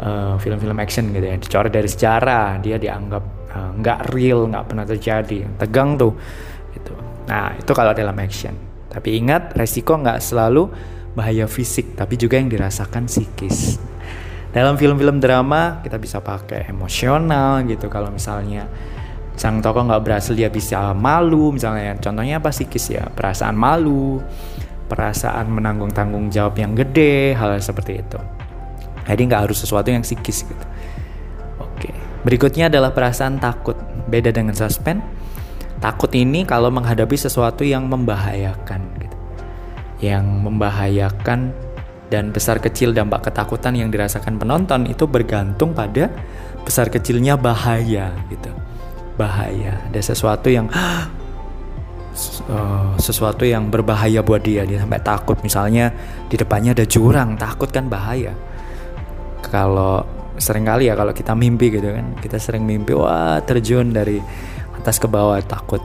uh, 0.00 0.34
film-film 0.40 0.76
action 0.80 1.12
gitu 1.12 1.26
ya, 1.28 1.36
dicoret 1.36 1.72
dari 1.72 1.88
sejarah, 1.88 2.58
dia 2.58 2.80
dianggap 2.80 3.40
Eh, 3.50 3.70
nggak 3.82 3.98
uh, 3.98 4.08
real 4.14 4.46
nggak 4.46 4.64
pernah 4.70 4.86
terjadi. 4.86 5.38
Tegang 5.58 5.98
tuh 5.98 6.14
itu 6.70 6.94
nah 7.26 7.50
itu 7.58 7.72
kalau 7.74 7.90
dalam 7.90 8.14
action. 8.22 8.54
Tapi 8.86 9.18
ingat 9.18 9.54
resiko 9.58 9.98
nggak 9.98 10.22
selalu 10.22 10.70
bahaya 11.18 11.50
fisik 11.50 11.98
tapi 11.98 12.14
juga 12.14 12.38
yang 12.38 12.46
dirasakan 12.46 13.10
psikis. 13.10 13.82
Dalam 14.54 14.78
film-film 14.78 15.18
drama 15.18 15.82
kita 15.82 15.98
bisa 15.98 16.22
pakai 16.22 16.70
emosional 16.70 17.66
gitu. 17.66 17.90
Kalau 17.90 18.14
misalnya 18.14 18.70
sang 19.34 19.58
tokoh 19.58 19.82
nggak 19.90 20.02
berhasil 20.06 20.34
dia 20.34 20.46
bisa 20.46 20.94
malu. 20.94 21.50
Misalnya 21.50 21.98
contohnya 21.98 22.38
apa? 22.38 22.54
Psikis 22.54 22.94
ya 22.94 23.10
perasaan 23.10 23.58
malu 23.58 24.22
perasaan 24.90 25.46
menanggung 25.54 25.94
tanggung 25.94 26.34
jawab 26.34 26.58
yang 26.58 26.74
gede 26.74 27.38
-hal 27.38 27.54
seperti 27.62 28.02
itu 28.02 28.18
jadi 29.10 29.22
nggak 29.26 29.42
harus 29.50 29.58
sesuatu 29.62 29.90
yang 29.90 30.06
psikis 30.06 30.46
gitu 30.46 30.66
Berikutnya 32.20 32.68
adalah 32.68 32.92
perasaan 32.92 33.40
takut. 33.40 33.76
Beda 34.08 34.28
dengan 34.32 34.52
suspense. 34.52 35.00
Takut 35.80 36.12
ini 36.12 36.44
kalau 36.44 36.68
menghadapi 36.68 37.16
sesuatu 37.16 37.64
yang 37.64 37.88
membahayakan 37.88 38.80
gitu. 39.00 39.16
Yang 40.04 40.24
membahayakan 40.28 41.56
dan 42.12 42.34
besar 42.34 42.60
kecil 42.60 42.92
dampak 42.92 43.32
ketakutan 43.32 43.72
yang 43.78 43.88
dirasakan 43.88 44.36
penonton 44.36 44.84
itu 44.84 45.08
bergantung 45.08 45.72
pada 45.72 46.12
besar 46.60 46.92
kecilnya 46.92 47.40
bahaya 47.40 48.12
gitu. 48.28 48.52
Bahaya. 49.16 49.80
Ada 49.88 50.12
sesuatu 50.12 50.52
yang 50.52 50.68
uh, 52.52 52.92
sesuatu 53.00 53.48
yang 53.48 53.72
berbahaya 53.72 54.20
buat 54.20 54.44
dia 54.44 54.68
dia 54.68 54.84
sampai 54.84 55.00
takut 55.00 55.40
misalnya 55.40 55.88
di 56.28 56.36
depannya 56.36 56.76
ada 56.76 56.84
jurang 56.84 57.40
takut 57.40 57.72
kan 57.72 57.88
bahaya 57.88 58.34
kalau 59.44 60.04
sering 60.40 60.64
kali 60.64 60.88
ya 60.88 60.96
kalau 60.96 61.12
kita 61.12 61.36
mimpi 61.36 61.68
gitu 61.68 61.92
kan 61.92 62.16
kita 62.16 62.40
sering 62.40 62.64
mimpi 62.64 62.96
wah 62.96 63.44
terjun 63.44 63.92
dari 63.92 64.16
atas 64.80 64.96
ke 64.96 65.04
bawah 65.04 65.36
takut. 65.44 65.84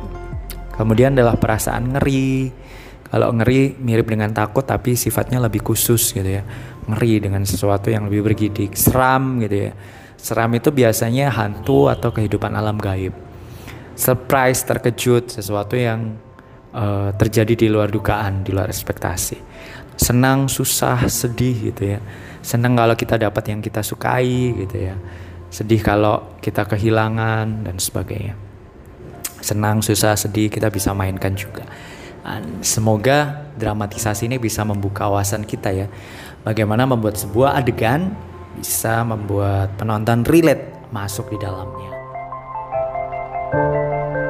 Kemudian 0.76 1.16
adalah 1.16 1.36
perasaan 1.36 2.00
ngeri. 2.00 2.52
Kalau 3.06 3.32
ngeri 3.32 3.76
mirip 3.80 4.12
dengan 4.12 4.32
takut 4.32 4.64
tapi 4.64 4.96
sifatnya 4.96 5.44
lebih 5.44 5.64
khusus 5.64 6.16
gitu 6.16 6.28
ya. 6.28 6.44
Ngeri 6.88 7.28
dengan 7.28 7.44
sesuatu 7.44 7.92
yang 7.92 8.08
lebih 8.08 8.32
bergidik 8.32 8.76
seram 8.76 9.44
gitu 9.44 9.70
ya. 9.70 9.72
Seram 10.16 10.52
itu 10.56 10.72
biasanya 10.72 11.32
hantu 11.32 11.92
atau 11.92 12.12
kehidupan 12.12 12.56
alam 12.56 12.80
gaib. 12.80 13.14
Surprise 13.96 14.64
terkejut 14.68 15.32
sesuatu 15.32 15.80
yang 15.80 16.20
uh, 16.76 17.16
terjadi 17.16 17.56
di 17.56 17.68
luar 17.72 17.88
dugaan 17.88 18.44
di 18.44 18.52
luar 18.52 18.68
ekspektasi 18.68 19.40
senang 19.96 20.48
susah 20.52 21.08
sedih 21.08 21.72
gitu 21.72 21.98
ya. 21.98 22.00
Senang 22.46 22.78
kalau 22.78 22.94
kita 22.94 23.18
dapat 23.18 23.44
yang 23.50 23.60
kita 23.64 23.82
sukai 23.82 24.54
gitu 24.54 24.92
ya. 24.92 24.96
Sedih 25.50 25.82
kalau 25.82 26.38
kita 26.44 26.68
kehilangan 26.68 27.66
dan 27.66 27.76
sebagainya. 27.80 28.36
Senang 29.40 29.82
susah 29.82 30.16
sedih 30.20 30.52
kita 30.52 30.70
bisa 30.70 30.92
mainkan 30.92 31.34
juga. 31.34 31.66
Dan 32.26 32.66
semoga 32.66 33.50
dramatisasi 33.56 34.26
ini 34.26 34.38
bisa 34.42 34.66
membuka 34.66 35.06
wawasan 35.10 35.46
kita 35.46 35.70
ya. 35.70 35.88
Bagaimana 36.42 36.86
membuat 36.86 37.18
sebuah 37.18 37.58
adegan 37.58 38.14
bisa 38.58 39.06
membuat 39.06 39.74
penonton 39.78 40.26
relate 40.26 40.90
masuk 40.94 41.30
di 41.34 41.38
dalamnya. 41.42 41.92
thank 43.56 44.18
you 44.18 44.25